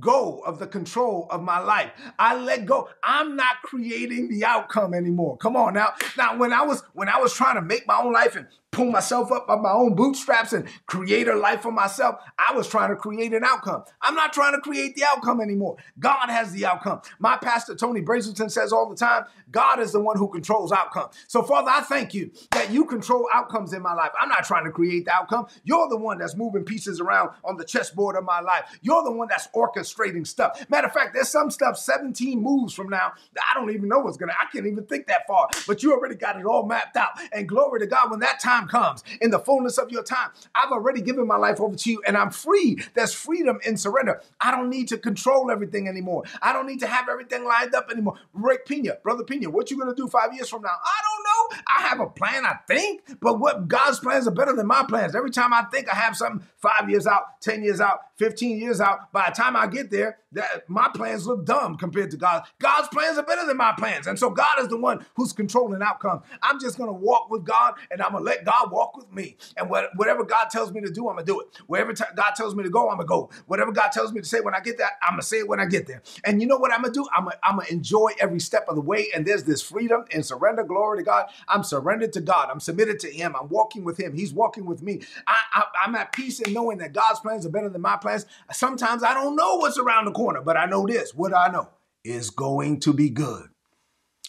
go 0.00 0.40
of 0.40 0.58
the 0.58 0.66
control 0.66 1.26
of 1.30 1.42
my 1.42 1.58
life. 1.58 1.90
I 2.18 2.36
let 2.36 2.66
go. 2.66 2.88
I'm 3.02 3.36
not 3.36 3.62
creating 3.62 4.28
the 4.28 4.44
outcome 4.44 4.94
anymore. 4.94 5.36
Come 5.36 5.56
on 5.56 5.74
now. 5.74 5.94
Now 6.16 6.36
when 6.36 6.52
I 6.52 6.62
was 6.62 6.82
when 6.92 7.08
I 7.08 7.18
was 7.18 7.32
trying 7.34 7.56
to 7.56 7.62
make 7.62 7.86
my 7.86 8.00
own 8.00 8.12
life 8.12 8.36
and 8.36 8.46
pull 8.74 8.90
myself 8.90 9.30
up 9.32 9.46
by 9.46 9.56
my 9.56 9.70
own 9.70 9.94
bootstraps 9.94 10.52
and 10.52 10.68
create 10.86 11.28
a 11.28 11.36
life 11.36 11.62
for 11.62 11.72
myself. 11.72 12.16
I 12.38 12.52
was 12.54 12.68
trying 12.68 12.90
to 12.90 12.96
create 12.96 13.32
an 13.32 13.44
outcome. 13.44 13.84
I'm 14.02 14.14
not 14.14 14.32
trying 14.32 14.54
to 14.54 14.60
create 14.60 14.96
the 14.96 15.04
outcome 15.04 15.40
anymore. 15.40 15.76
God 15.98 16.28
has 16.28 16.52
the 16.52 16.66
outcome. 16.66 17.00
My 17.18 17.36
pastor, 17.36 17.74
Tony 17.74 18.02
Brazelton, 18.02 18.50
says 18.50 18.72
all 18.72 18.88
the 18.88 18.96
time 18.96 19.24
God 19.50 19.78
is 19.80 19.92
the 19.92 20.00
one 20.00 20.18
who 20.18 20.28
controls 20.28 20.72
outcome. 20.72 21.10
So, 21.28 21.42
Father, 21.42 21.70
I 21.70 21.80
thank 21.82 22.12
you 22.12 22.32
that 22.50 22.70
you 22.70 22.84
control 22.84 23.28
outcomes 23.32 23.72
in 23.72 23.82
my 23.82 23.94
life. 23.94 24.10
I'm 24.18 24.28
not 24.28 24.44
trying 24.44 24.64
to 24.64 24.70
create 24.70 25.04
the 25.04 25.12
outcome. 25.12 25.46
You're 25.62 25.88
the 25.88 25.96
one 25.96 26.18
that's 26.18 26.36
moving 26.36 26.64
pieces 26.64 27.00
around 27.00 27.30
on 27.44 27.56
the 27.56 27.64
chessboard 27.64 28.16
of 28.16 28.24
my 28.24 28.40
life. 28.40 28.78
You're 28.82 29.04
the 29.04 29.12
one 29.12 29.28
that's 29.28 29.46
orchestrating 29.54 30.26
stuff. 30.26 30.68
Matter 30.68 30.88
of 30.88 30.92
fact, 30.92 31.14
there's 31.14 31.28
some 31.28 31.50
stuff 31.50 31.78
17 31.78 32.42
moves 32.42 32.74
from 32.74 32.88
now 32.88 33.12
that 33.34 33.44
I 33.50 33.58
don't 33.58 33.70
even 33.70 33.88
know 33.88 34.00
what's 34.00 34.16
gonna, 34.16 34.32
I 34.32 34.46
can't 34.52 34.66
even 34.66 34.84
think 34.86 35.06
that 35.06 35.26
far, 35.28 35.48
but 35.66 35.82
you 35.82 35.92
already 35.92 36.16
got 36.16 36.38
it 36.38 36.44
all 36.44 36.66
mapped 36.66 36.96
out. 36.96 37.10
And 37.32 37.48
glory 37.48 37.80
to 37.80 37.86
God, 37.86 38.10
when 38.10 38.20
that 38.20 38.40
time 38.40 38.63
comes, 38.66 39.02
in 39.20 39.30
the 39.30 39.38
fullness 39.38 39.78
of 39.78 39.90
your 39.90 40.02
time, 40.02 40.30
I've 40.54 40.70
already 40.70 41.00
given 41.00 41.26
my 41.26 41.36
life 41.36 41.60
over 41.60 41.76
to 41.76 41.90
you 41.90 42.02
and 42.06 42.16
I'm 42.16 42.30
free. 42.30 42.78
There's 42.94 43.12
freedom 43.14 43.58
in 43.64 43.76
surrender. 43.76 44.20
I 44.40 44.50
don't 44.50 44.70
need 44.70 44.88
to 44.88 44.98
control 44.98 45.50
everything 45.50 45.88
anymore. 45.88 46.24
I 46.42 46.52
don't 46.52 46.66
need 46.66 46.80
to 46.80 46.86
have 46.86 47.08
everything 47.08 47.44
lined 47.44 47.74
up 47.74 47.90
anymore. 47.90 48.16
Rick 48.32 48.66
Pina, 48.66 48.98
Brother 49.02 49.24
Pina, 49.24 49.50
what 49.50 49.70
you 49.70 49.78
gonna 49.78 49.94
do 49.94 50.08
five 50.08 50.34
years 50.34 50.48
from 50.48 50.62
now? 50.62 50.68
I 50.68 51.00
don't 51.02 51.24
know. 51.24 51.33
I 51.66 51.82
have 51.88 52.00
a 52.00 52.06
plan, 52.06 52.44
I 52.44 52.56
think, 52.66 53.02
but 53.20 53.38
what 53.38 53.68
God's 53.68 54.00
plans 54.00 54.26
are 54.26 54.32
better 54.32 54.54
than 54.54 54.66
my 54.66 54.84
plans. 54.88 55.14
Every 55.14 55.30
time 55.30 55.52
I 55.52 55.62
think 55.64 55.88
I 55.92 55.96
have 55.96 56.16
something 56.16 56.46
five 56.58 56.88
years 56.88 57.06
out, 57.06 57.40
10 57.40 57.62
years 57.62 57.80
out, 57.80 58.00
15 58.16 58.58
years 58.58 58.80
out, 58.80 59.12
by 59.12 59.26
the 59.28 59.34
time 59.34 59.56
I 59.56 59.66
get 59.66 59.90
there, 59.90 60.18
that 60.32 60.68
my 60.68 60.88
plans 60.94 61.26
look 61.26 61.44
dumb 61.44 61.76
compared 61.76 62.10
to 62.10 62.16
God. 62.16 62.44
God's 62.60 62.88
plans 62.88 63.18
are 63.18 63.24
better 63.24 63.46
than 63.46 63.56
my 63.56 63.72
plans. 63.76 64.06
And 64.06 64.18
so 64.18 64.30
God 64.30 64.58
is 64.58 64.68
the 64.68 64.76
one 64.76 65.04
who's 65.14 65.32
controlling 65.32 65.82
outcome. 65.82 66.22
I'm 66.42 66.60
just 66.60 66.76
going 66.76 66.88
to 66.88 66.92
walk 66.92 67.30
with 67.30 67.44
God 67.44 67.74
and 67.90 68.02
I'm 68.02 68.12
going 68.12 68.24
to 68.24 68.30
let 68.30 68.44
God 68.44 68.70
walk 68.70 68.96
with 68.96 69.12
me. 69.12 69.36
And 69.56 69.70
whatever 69.70 70.24
God 70.24 70.46
tells 70.50 70.72
me 70.72 70.80
to 70.80 70.90
do, 70.90 71.08
I'm 71.08 71.16
going 71.16 71.26
to 71.26 71.32
do 71.32 71.40
it. 71.40 71.46
Wherever 71.66 71.92
t- 71.92 72.04
God 72.16 72.32
tells 72.36 72.54
me 72.54 72.62
to 72.64 72.70
go, 72.70 72.88
I'm 72.88 72.96
going 72.96 73.06
to 73.06 73.08
go. 73.08 73.30
Whatever 73.46 73.72
God 73.72 73.90
tells 73.92 74.12
me 74.12 74.20
to 74.20 74.26
say 74.26 74.40
when 74.40 74.54
I 74.54 74.60
get 74.60 74.78
there, 74.78 74.90
I'm 75.02 75.12
going 75.12 75.20
to 75.20 75.26
say 75.26 75.38
it 75.38 75.48
when 75.48 75.60
I 75.60 75.66
get 75.66 75.86
there. 75.86 76.02
And 76.24 76.40
you 76.40 76.48
know 76.48 76.58
what 76.58 76.72
I'm 76.72 76.82
going 76.82 76.92
to 76.92 77.00
do? 77.00 77.08
I'm 77.14 77.24
going 77.56 77.66
to 77.66 77.72
enjoy 77.72 78.12
every 78.20 78.40
step 78.40 78.66
of 78.68 78.74
the 78.74 78.80
way. 78.80 79.08
And 79.14 79.26
there's 79.26 79.44
this 79.44 79.62
freedom 79.62 80.04
and 80.12 80.24
surrender. 80.24 80.64
Glory 80.64 80.98
to 80.98 81.04
God. 81.04 81.26
I'm 81.48 81.62
surrendered 81.62 82.12
to 82.14 82.20
God. 82.20 82.48
I'm 82.50 82.60
submitted 82.60 83.00
to 83.00 83.10
Him. 83.10 83.34
I'm 83.38 83.48
walking 83.48 83.84
with 83.84 83.98
Him. 83.98 84.14
He's 84.14 84.32
walking 84.32 84.66
with 84.66 84.82
me. 84.82 85.02
I, 85.26 85.64
I'm 85.84 85.94
at 85.94 86.12
peace 86.12 86.40
in 86.40 86.52
knowing 86.52 86.78
that 86.78 86.92
God's 86.92 87.20
plans 87.20 87.46
are 87.46 87.50
better 87.50 87.68
than 87.68 87.80
my 87.82 87.96
plans. 87.96 88.26
Sometimes 88.52 89.02
I 89.02 89.14
don't 89.14 89.36
know 89.36 89.56
what's 89.56 89.78
around 89.78 90.06
the 90.06 90.12
corner, 90.12 90.40
but 90.40 90.56
I 90.56 90.66
know 90.66 90.86
this. 90.86 91.14
What 91.14 91.34
I 91.34 91.48
know 91.48 91.68
is 92.04 92.30
going 92.30 92.80
to 92.80 92.92
be 92.92 93.10
good. 93.10 93.48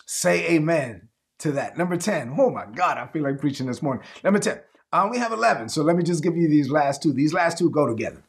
Say 0.06 0.48
amen 0.56 1.10
to 1.39 1.52
that. 1.54 1.78
Number 1.78 1.98
10. 1.98 2.36
Oh 2.38 2.50
my 2.50 2.65
God, 2.65 2.98
I 2.98 3.08
feel 3.08 3.24
like 3.24 3.39
preaching 3.39 3.68
this 3.68 3.82
morning. 3.82 4.04
Number 4.24 4.39
10. 4.39 4.58
Uh, 4.58 4.60
I 4.94 5.04
only 5.04 5.18
have 5.18 5.34
11, 5.34 5.70
so 5.70 5.84
let 5.84 5.98
me 5.98 6.04
just 6.04 6.24
give 6.24 6.38
you 6.38 6.48
these 6.48 6.70
last 6.70 7.04
two. 7.04 7.12
These 7.12 7.34
last 7.34 7.58
two 7.58 7.70
go 7.70 7.86
together. 7.86 8.24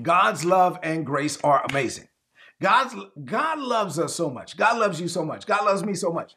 God's 0.00 0.44
love 0.44 0.78
and 0.82 1.04
grace 1.04 1.38
are 1.44 1.64
amazing. 1.68 2.08
God's 2.62 2.94
God 3.24 3.58
loves 3.58 3.98
us 3.98 4.14
so 4.14 4.30
much. 4.30 4.56
God 4.56 4.78
loves 4.78 5.00
you 5.00 5.08
so 5.08 5.24
much. 5.24 5.46
God 5.46 5.64
loves 5.64 5.84
me 5.84 5.94
so 5.94 6.12
much 6.12 6.34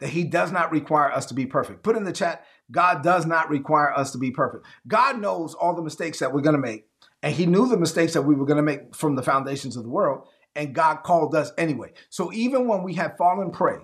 that 0.00 0.10
he 0.10 0.24
does 0.24 0.52
not 0.52 0.72
require 0.72 1.10
us 1.12 1.26
to 1.26 1.34
be 1.34 1.46
perfect. 1.46 1.82
Put 1.82 1.96
in 1.96 2.04
the 2.04 2.12
chat, 2.12 2.44
God 2.70 3.02
does 3.02 3.26
not 3.26 3.50
require 3.50 3.92
us 3.96 4.10
to 4.12 4.18
be 4.18 4.30
perfect. 4.30 4.66
God 4.88 5.20
knows 5.20 5.54
all 5.54 5.74
the 5.74 5.82
mistakes 5.82 6.18
that 6.18 6.32
we're 6.32 6.40
going 6.40 6.56
to 6.56 6.60
make, 6.60 6.86
and 7.22 7.34
he 7.34 7.46
knew 7.46 7.68
the 7.68 7.76
mistakes 7.76 8.12
that 8.14 8.22
we 8.22 8.34
were 8.34 8.46
going 8.46 8.56
to 8.56 8.62
make 8.62 8.94
from 8.94 9.14
the 9.14 9.22
foundations 9.22 9.76
of 9.76 9.82
the 9.82 9.90
world, 9.90 10.26
and 10.56 10.74
God 10.74 11.02
called 11.02 11.34
us 11.34 11.52
anyway. 11.58 11.92
So 12.10 12.32
even 12.32 12.68
when 12.68 12.82
we 12.82 12.94
have 12.94 13.16
fallen 13.16 13.50
prey 13.50 13.78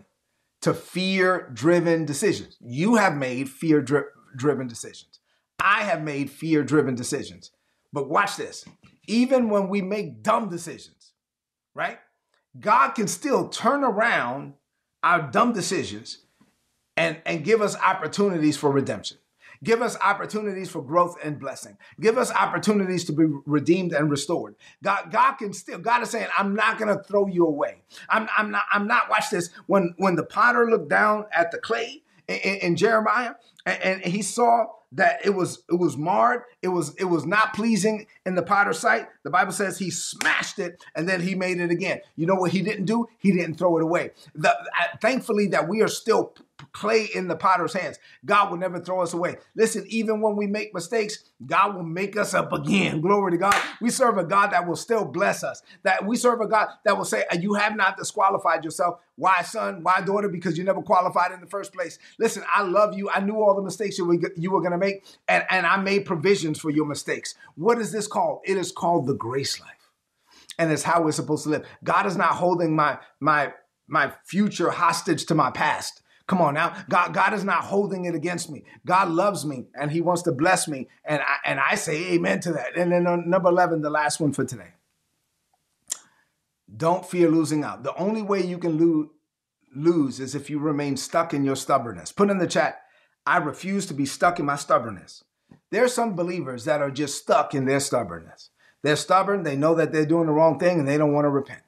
to 0.63 0.75
fear 0.75 1.51
driven 1.53 2.05
decisions, 2.05 2.57
you 2.61 2.97
have 2.97 3.17
made 3.17 3.49
fear 3.49 3.85
driven 4.37 4.67
decisions. 4.67 5.21
I 5.59 5.83
have 5.83 6.03
made 6.03 6.31
fear 6.31 6.63
driven 6.63 6.95
decisions. 6.95 7.51
But 7.93 8.09
watch 8.09 8.37
this. 8.37 8.65
Even 9.09 9.51
when 9.51 9.69
we 9.69 9.83
make 9.83 10.23
dumb 10.23 10.49
decisions, 10.49 11.13
right? 11.75 11.99
God 12.59 12.91
can 12.91 13.09
still 13.09 13.49
turn 13.49 13.83
around 13.83 14.55
our 15.03 15.31
dumb 15.31 15.53
decisions 15.53 16.19
and, 16.97 17.19
and 17.25 17.45
give 17.45 17.63
us 17.63 17.77
opportunities 17.77 18.57
for 18.57 18.71
redemption. 18.71 19.19
Give 19.63 19.83
us 19.83 19.97
opportunities 20.01 20.71
for 20.71 20.83
growth 20.83 21.17
and 21.23 21.39
blessing. 21.39 21.77
Give 22.01 22.17
us 22.17 22.33
opportunities 22.33 23.05
to 23.05 23.13
be 23.13 23.25
redeemed 23.45 23.93
and 23.93 24.11
restored. 24.11 24.55
God, 24.83 25.11
God 25.13 25.33
can 25.35 25.53
still, 25.53 25.79
God 25.79 26.03
is 26.03 26.11
saying, 26.11 26.29
I'm 26.39 26.55
not 26.55 26.79
gonna 26.79 27.03
throw 27.03 27.27
you 27.27 27.47
away. 27.47 27.83
I'm, 28.09 28.27
I'm 28.37 28.51
not, 28.51 28.63
I'm 28.73 28.87
not, 28.87 29.11
watch 29.11 29.29
this. 29.31 29.51
When 29.67 29.95
when 29.99 30.17
the 30.17 30.25
potter 30.25 30.71
looked 30.71 30.89
down 30.89 31.27
at 31.31 31.51
the 31.51 31.59
clay 31.59 32.03
in, 32.27 32.37
in 32.37 32.77
Jeremiah 32.77 33.35
and, 33.67 34.03
and 34.03 34.13
he 34.13 34.23
saw 34.23 34.67
that 34.93 35.25
it 35.25 35.31
was 35.31 35.63
it 35.71 35.79
was 35.79 35.97
marred 35.97 36.43
it 36.63 36.69
was 36.69 36.95
it 36.97 37.05
was 37.05 37.25
not 37.25 37.55
pleasing 37.55 38.07
in 38.27 38.35
the 38.35 38.43
potter's 38.43 38.79
sight. 38.79 39.09
The 39.23 39.31
bible 39.31 39.53
says 39.53 39.79
he 39.79 39.91
smashed 39.91 40.59
it 40.59 40.83
and 40.95 41.09
then 41.09 41.21
he 41.21 41.35
made 41.35 41.61
it 41.61 41.71
again. 41.71 42.01
You 42.17 42.27
know 42.27 42.35
what 42.35 42.53
he 42.53 42.63
didn't 42.63 42.87
do? 42.87 43.07
He 43.19 43.33
didn't 43.33 43.55
throw 43.55 43.77
it 43.79 43.83
away. 43.83 44.11
The, 44.35 44.55
thankfully 45.01 45.47
that 45.49 45.69
we 45.69 45.83
are 45.83 45.89
still 45.89 46.35
clay 46.73 47.09
in 47.15 47.29
the 47.29 47.37
potter's 47.37 47.73
hands. 47.73 47.99
God 48.25 48.51
will 48.51 48.59
never 48.59 48.81
throw 48.81 49.01
us 49.01 49.13
away. 49.13 49.37
Listen, 49.55 49.85
even 49.89 50.21
when 50.21 50.37
we 50.37 50.47
make 50.47 50.75
mistakes, 50.75 51.25
God 51.47 51.75
will 51.75 51.83
make 51.83 52.17
us 52.17 52.35
up 52.35 52.53
again. 52.53 53.01
Glory 53.03 53.33
to 53.33 53.39
God. 53.39 53.55
We 53.81 53.91
serve 53.91 54.19
a 54.19 54.25
God 54.25 54.53
that 54.53 54.67
will 54.67 54.77
still 54.77 55.05
bless 55.05 55.43
us. 55.43 55.63
That 55.83 56.07
we 56.07 56.17
serve 56.17 56.41
a 56.41 56.47
God 56.47 56.69
that 56.85 56.97
will 56.97 57.05
say, 57.05 57.25
uh, 57.31 57.37
You 57.41 57.55
have 57.55 57.77
not 57.77 57.97
disqualified 57.97 58.65
yourself. 58.65 59.01
Why, 59.17 59.43
son? 59.43 59.83
Why, 59.83 60.01
daughter? 60.01 60.29
Because 60.29 60.57
you 60.57 60.65
never 60.65 60.81
qualified 60.81 61.33
in 61.33 61.41
the 61.41 61.47
first 61.47 61.73
place. 61.73 61.99
Listen, 62.19 62.43
I 62.55 62.63
love 62.63 62.97
you. 62.97 63.11
I 63.11 63.21
knew 63.21 63.43
all 63.43 63.55
the 63.55 63.63
mistakes 63.63 63.99
you 63.99 64.07
were, 64.07 64.19
you 64.37 64.51
were 64.51 64.61
going 64.61 64.73
to 64.73 64.79
make, 64.79 65.05
and, 65.29 65.45
and 65.51 65.67
I 65.67 65.77
made 65.77 66.07
provisions 66.07 66.59
for 66.59 66.71
your 66.71 66.87
mistakes. 66.87 67.35
What 67.55 67.79
is 67.79 67.93
this 67.93 68.07
called? 68.07 68.41
It 68.45 68.57
is 68.57 68.73
called 68.73 69.07
the 69.07 69.15
grace 69.15 69.61
life. 69.61 69.69
And 70.59 70.71
it's 70.73 70.83
how 70.83 71.03
we're 71.03 71.13
supposed 71.13 71.45
to 71.45 71.51
live. 71.51 71.67
God 71.85 72.07
is 72.07 72.17
not 72.17 72.31
holding 72.33 72.75
my 72.75 72.99
my 73.19 73.53
my 73.87 74.13
future 74.25 74.71
hostage 74.71 75.27
to 75.27 75.35
my 75.35 75.51
past. 75.51 76.01
Come 76.31 76.43
on 76.43 76.55
now. 76.55 76.77
God, 76.89 77.13
God 77.13 77.35
is 77.35 77.43
not 77.43 77.65
holding 77.65 78.05
it 78.05 78.15
against 78.15 78.51
me. 78.51 78.63
God 78.87 79.11
loves 79.11 79.45
me 79.45 79.67
and 79.75 79.91
he 79.91 80.01
wants 80.01 80.23
to 80.23 80.31
bless 80.31 80.69
me. 80.69 80.87
And 81.05 81.21
I, 81.21 81.37
and 81.45 81.59
I 81.59 81.75
say 81.75 82.13
amen 82.13 82.39
to 82.43 82.53
that. 82.53 82.77
And 82.77 82.93
then 82.93 83.09
uh, 83.09 83.17
number 83.17 83.49
11, 83.49 83.83
the 83.83 83.91
last 83.91 84.21
one 84.21 84.33
for 84.33 84.45
today. 84.45 84.75
Don't 86.77 87.05
fear 87.05 87.29
losing 87.29 87.65
out. 87.65 87.83
The 87.83 87.97
only 87.97 88.23
way 88.23 88.47
you 88.47 88.59
can 88.59 88.79
lo- 88.79 89.11
lose 89.75 90.21
is 90.21 90.37
if 90.37 90.49
you 90.49 90.61
remain 90.61 90.97
stuck 90.97 91.35
in 91.35 91.43
your 91.43 91.57
stubbornness. 91.57 92.13
Put 92.13 92.31
in 92.31 92.39
the 92.39 92.47
chat, 92.47 92.83
I 93.27 93.39
refuse 93.39 93.87
to 93.87 93.95
be 93.95 94.07
stuck 94.07 94.39
in 94.39 94.47
my 94.47 94.55
stubbornness. 94.55 95.25
There 95.73 95.83
are 95.83 95.89
some 95.89 96.15
believers 96.15 96.65
that 96.65 96.81
are 96.81 96.93
just 96.93 97.19
stuck 97.19 97.57
in 97.57 97.65
their 97.65 97.81
stubbornness. 97.81 98.51
They're 98.85 98.95
stubborn, 98.95 99.43
they 99.43 99.57
know 99.57 99.75
that 99.75 99.91
they're 99.91 100.07
doing 100.07 100.27
the 100.27 100.33
wrong 100.33 100.61
thing, 100.61 100.79
and 100.79 100.87
they 100.87 100.97
don't 100.97 101.13
want 101.13 101.25
to 101.25 101.31
repent. 101.31 101.63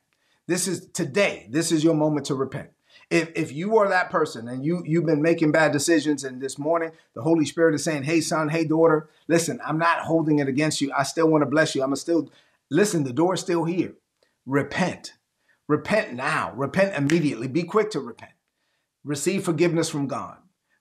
This 0.47 0.69
is 0.69 0.87
today, 0.91 1.49
this 1.51 1.73
is 1.73 1.83
your 1.83 1.95
moment 1.95 2.27
to 2.27 2.37
repent 2.37 2.71
if 3.13 3.31
if 3.37 3.53
you 3.53 3.77
are 3.77 3.89
that 3.89 4.11
person 4.11 4.49
and 4.49 4.65
you 4.65 4.83
you've 4.87 5.05
been 5.05 5.21
making 5.21 5.53
bad 5.53 5.71
decisions 5.71 6.25
and 6.25 6.41
this 6.41 6.59
morning 6.59 6.91
the 7.15 7.21
holy 7.21 7.45
spirit 7.45 7.75
is 7.75 7.85
saying 7.85 8.03
hey 8.03 8.21
son 8.21 8.49
hey 8.49 8.65
daughter 8.65 9.11
listen 9.29 9.61
i'm 9.67 9.79
not 9.79 10.01
holding 10.01 10.39
it 10.39 10.49
against 10.49 10.81
you. 10.81 10.91
I 10.97 11.03
still 11.03 11.29
want 11.29 11.43
to 11.43 11.51
bless 11.51 11.75
you. 11.75 11.83
I'm 11.83 11.95
still 11.97 12.31
listen 12.71 13.05
the 13.05 13.13
door's 13.13 13.41
still 13.41 13.65
here. 13.65 13.95
Repent. 14.47 15.13
Repent 15.69 16.15
now. 16.15 16.53
Repent 16.57 16.97
immediately. 16.97 17.49
Be 17.49 17.63
quick 17.63 17.91
to 17.91 18.01
repent. 18.01 18.33
Receive 19.05 19.45
forgiveness 19.45 19.91
from 19.91 20.09
god. 20.09 20.39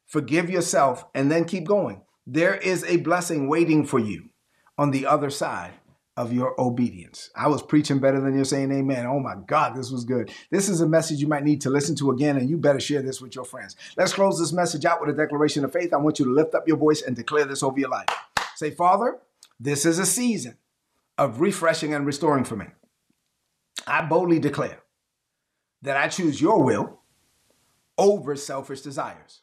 Forgive 0.08 0.50
yourself 0.50 1.06
and 1.13 1.32
then 1.32 1.46
keep 1.46 1.65
going. 1.65 2.02
There 2.26 2.56
is 2.56 2.84
a 2.86 2.98
blessing 2.98 3.50
waiting 3.50 3.86
for 3.86 4.00
you 4.00 4.30
on 4.78 4.91
the 4.91 5.06
other 5.06 5.30
side 5.30 5.74
of 6.17 6.34
your 6.34 6.60
obedience. 6.60 7.30
I 7.36 7.47
was 7.47 7.62
preaching 7.62 8.00
better 8.00 8.19
than 8.19 8.36
you're 8.36 8.43
saying 8.43 8.71
amen. 8.71 9.06
Oh 9.06 9.19
my 9.19 9.36
God, 9.47 9.76
this 9.76 9.91
was 9.91 10.04
good. 10.04 10.32
This 10.50 10.67
is 10.67 10.82
a 10.82 10.88
message 10.88 11.19
you 11.19 11.28
might 11.28 11.43
need 11.43 11.62
to 11.62 11.69
listen 11.69 11.95
to 11.97 12.12
again, 12.12 12.38
and 12.38 12.50
you 12.50 12.58
better 12.58 12.80
share 12.80 13.02
this 13.02 13.21
with 13.21 13.36
your 13.36 13.45
friends. 13.45 13.76
Let's 13.95 14.13
close 14.13 14.38
this 14.38 14.52
message 14.52 14.86
out 14.86 15.00
with 15.00 15.10
a 15.10 15.17
declaration 15.17 15.63
of 15.63 15.71
faith. 15.71 15.93
I 15.93 15.97
want 15.97 16.19
you 16.19 16.26
to 16.26 16.34
lift 16.34 16.54
up 16.54 16.67
your 16.67 16.78
voice 16.78 17.02
and 17.02 17.15
declare 17.15 17.45
this 17.45 17.63
over 17.63 17.80
your 17.80 17.89
life. 17.89 18.08
Say, 18.56 18.71
Father, 18.71 19.19
this 19.60 19.86
is 19.86 20.00
a 20.00 20.06
season 20.06 20.58
of 21.17 21.39
refreshing 21.39 21.93
and 21.93 22.06
restoring 22.06 22.43
for 22.43 22.56
me. 22.56 22.67
I 23.88 24.04
boldly 24.04 24.39
declare 24.39 24.82
that 25.82 25.97
I 25.97 26.08
choose 26.08 26.41
your 26.41 26.62
will 26.62 27.00
over 27.97 28.36
selfish 28.36 28.82
desires. 28.82 29.41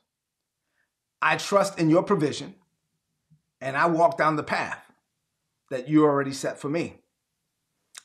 I 1.20 1.36
trust 1.36 1.78
in 1.78 1.90
your 1.90 2.02
provision 2.02 2.54
and 3.60 3.76
I 3.76 3.86
walk 3.86 4.18
down 4.18 4.36
the 4.36 4.42
path 4.42 4.87
that 5.70 5.88
you 5.88 6.04
already 6.04 6.32
set 6.32 6.58
for 6.58 6.68
me. 6.68 7.00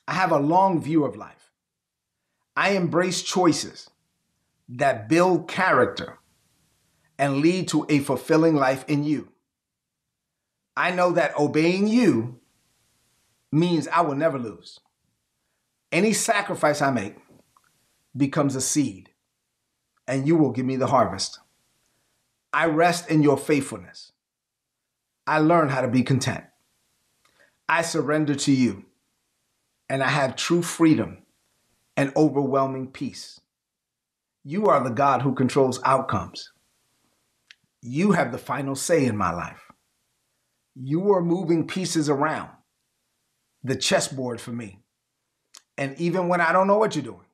I 0.06 0.14
have 0.14 0.32
a 0.32 0.38
long 0.38 0.80
view 0.80 1.04
of 1.04 1.16
life. 1.16 1.50
I 2.56 2.70
embrace 2.70 3.22
choices 3.22 3.90
that 4.68 5.08
build 5.08 5.48
character 5.48 6.18
and 7.18 7.38
lead 7.38 7.68
to 7.68 7.86
a 7.88 7.98
fulfilling 8.00 8.54
life 8.54 8.84
in 8.88 9.04
you. 9.04 9.28
I 10.76 10.90
know 10.90 11.12
that 11.12 11.38
obeying 11.38 11.86
you 11.86 12.40
means 13.52 13.86
I 13.88 14.00
will 14.00 14.16
never 14.16 14.38
lose. 14.38 14.80
Any 15.92 16.12
sacrifice 16.12 16.82
I 16.82 16.90
make 16.90 17.16
becomes 18.16 18.56
a 18.56 18.60
seed, 18.60 19.10
and 20.08 20.26
you 20.26 20.36
will 20.36 20.50
give 20.50 20.66
me 20.66 20.76
the 20.76 20.88
harvest. 20.88 21.38
I 22.52 22.66
rest 22.66 23.08
in 23.08 23.22
your 23.22 23.36
faithfulness. 23.36 24.12
I 25.26 25.38
learn 25.38 25.68
how 25.68 25.80
to 25.80 25.88
be 25.88 26.02
content. 26.02 26.44
I 27.68 27.82
surrender 27.82 28.34
to 28.34 28.52
you, 28.52 28.84
and 29.88 30.02
I 30.02 30.08
have 30.08 30.36
true 30.36 30.62
freedom 30.62 31.18
and 31.96 32.12
overwhelming 32.16 32.88
peace. 32.88 33.40
You 34.44 34.66
are 34.66 34.82
the 34.82 34.90
God 34.90 35.22
who 35.22 35.34
controls 35.34 35.80
outcomes. 35.84 36.52
You 37.80 38.12
have 38.12 38.32
the 38.32 38.38
final 38.38 38.74
say 38.74 39.06
in 39.06 39.16
my 39.16 39.32
life. 39.32 39.70
You 40.74 41.12
are 41.12 41.22
moving 41.22 41.66
pieces 41.66 42.10
around 42.10 42.50
the 43.62 43.76
chessboard 43.76 44.40
for 44.40 44.50
me. 44.50 44.80
And 45.78 45.98
even 45.98 46.28
when 46.28 46.40
I 46.40 46.52
don't 46.52 46.66
know 46.66 46.78
what 46.78 46.94
you're 46.94 47.04
doing, 47.04 47.26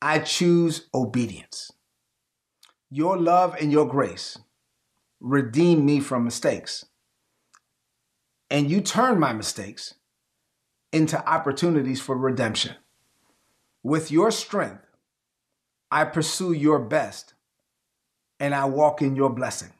I 0.00 0.20
choose 0.20 0.88
obedience. 0.94 1.72
Your 2.90 3.18
love 3.18 3.56
and 3.60 3.72
your 3.72 3.86
grace 3.86 4.38
redeem 5.20 5.84
me 5.84 6.00
from 6.00 6.24
mistakes. 6.24 6.86
And 8.50 8.70
you 8.70 8.80
turn 8.80 9.20
my 9.20 9.32
mistakes 9.32 9.94
into 10.92 11.24
opportunities 11.28 12.00
for 12.00 12.16
redemption. 12.16 12.74
With 13.82 14.10
your 14.10 14.30
strength, 14.30 14.84
I 15.90 16.04
pursue 16.04 16.52
your 16.52 16.78
best 16.78 17.34
and 18.38 18.54
I 18.54 18.64
walk 18.64 19.02
in 19.02 19.14
your 19.14 19.30
blessing. 19.30 19.72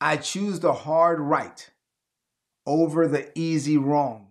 I 0.00 0.18
choose 0.18 0.60
the 0.60 0.72
hard 0.72 1.20
right 1.20 1.70
over 2.66 3.08
the 3.08 3.30
easy 3.38 3.76
wrong. 3.76 4.28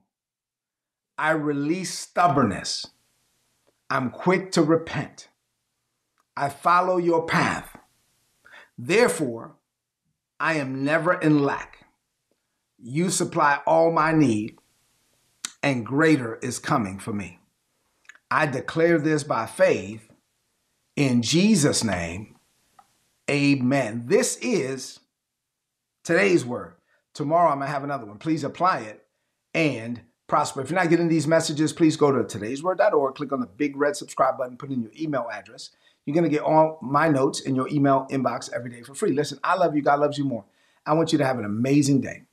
I 1.17 1.31
release 1.31 1.97
stubbornness. 1.97 2.87
I'm 3.89 4.09
quick 4.09 4.51
to 4.51 4.61
repent. 4.61 5.29
I 6.35 6.49
follow 6.49 6.97
your 6.97 7.25
path. 7.25 7.77
Therefore, 8.77 9.55
I 10.39 10.55
am 10.55 10.83
never 10.83 11.13
in 11.13 11.43
lack. 11.43 11.84
You 12.87 13.09
supply 13.09 13.61
all 13.65 13.91
my 13.91 14.11
need, 14.11 14.59
and 15.63 15.83
greater 15.83 16.35
is 16.35 16.59
coming 16.59 16.99
for 16.99 17.11
me. 17.11 17.39
I 18.29 18.45
declare 18.45 18.99
this 18.99 19.23
by 19.23 19.47
faith 19.47 20.07
in 20.95 21.23
Jesus' 21.23 21.83
name. 21.83 22.35
Amen. 23.27 24.03
This 24.05 24.37
is 24.37 24.99
today's 26.03 26.45
word. 26.45 26.75
Tomorrow 27.15 27.49
I'm 27.49 27.57
going 27.57 27.69
to 27.69 27.73
have 27.73 27.83
another 27.83 28.05
one. 28.05 28.19
Please 28.19 28.43
apply 28.43 28.81
it 28.81 29.03
and 29.55 30.01
prosper. 30.27 30.61
If 30.61 30.69
you're 30.69 30.79
not 30.79 30.91
getting 30.91 31.07
these 31.07 31.25
messages, 31.25 31.73
please 31.73 31.97
go 31.97 32.11
to 32.11 32.19
today'sword.org, 32.19 33.15
click 33.15 33.31
on 33.31 33.39
the 33.39 33.47
big 33.47 33.75
red 33.77 33.95
subscribe 33.95 34.37
button, 34.37 34.57
put 34.57 34.69
in 34.69 34.83
your 34.83 34.91
email 34.95 35.27
address. 35.33 35.71
You're 36.05 36.13
going 36.13 36.23
to 36.23 36.29
get 36.29 36.43
all 36.43 36.77
my 36.83 37.09
notes 37.09 37.39
in 37.39 37.55
your 37.55 37.67
email 37.67 38.05
inbox 38.11 38.53
every 38.53 38.69
day 38.69 38.83
for 38.83 38.93
free. 38.93 39.13
Listen, 39.13 39.39
I 39.43 39.55
love 39.55 39.75
you. 39.75 39.81
God 39.81 40.01
loves 40.01 40.19
you 40.19 40.23
more. 40.23 40.45
I 40.85 40.93
want 40.93 41.11
you 41.11 41.17
to 41.17 41.25
have 41.25 41.39
an 41.39 41.45
amazing 41.45 42.01
day. 42.01 42.25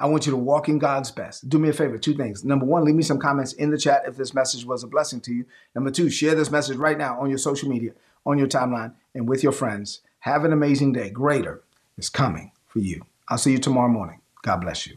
I 0.00 0.06
want 0.06 0.24
you 0.24 0.32
to 0.32 0.38
walk 0.38 0.68
in 0.68 0.78
God's 0.78 1.10
best. 1.10 1.48
Do 1.48 1.58
me 1.58 1.68
a 1.68 1.74
favor, 1.74 1.98
two 1.98 2.14
things. 2.14 2.42
Number 2.42 2.64
one, 2.64 2.84
leave 2.84 2.94
me 2.94 3.02
some 3.02 3.18
comments 3.18 3.52
in 3.52 3.70
the 3.70 3.76
chat 3.76 4.04
if 4.06 4.16
this 4.16 4.32
message 4.32 4.64
was 4.64 4.82
a 4.82 4.86
blessing 4.86 5.20
to 5.20 5.32
you. 5.32 5.44
Number 5.74 5.90
two, 5.90 6.08
share 6.08 6.34
this 6.34 6.50
message 6.50 6.78
right 6.78 6.96
now 6.96 7.20
on 7.20 7.28
your 7.28 7.38
social 7.38 7.68
media, 7.68 7.92
on 8.24 8.38
your 8.38 8.48
timeline, 8.48 8.94
and 9.14 9.28
with 9.28 9.42
your 9.42 9.52
friends. 9.52 10.00
Have 10.20 10.44
an 10.46 10.54
amazing 10.54 10.94
day. 10.94 11.10
Greater 11.10 11.62
is 11.98 12.08
coming 12.08 12.52
for 12.66 12.78
you. 12.78 13.04
I'll 13.28 13.38
see 13.38 13.52
you 13.52 13.58
tomorrow 13.58 13.88
morning. 13.88 14.20
God 14.42 14.62
bless 14.62 14.86
you. 14.86 14.96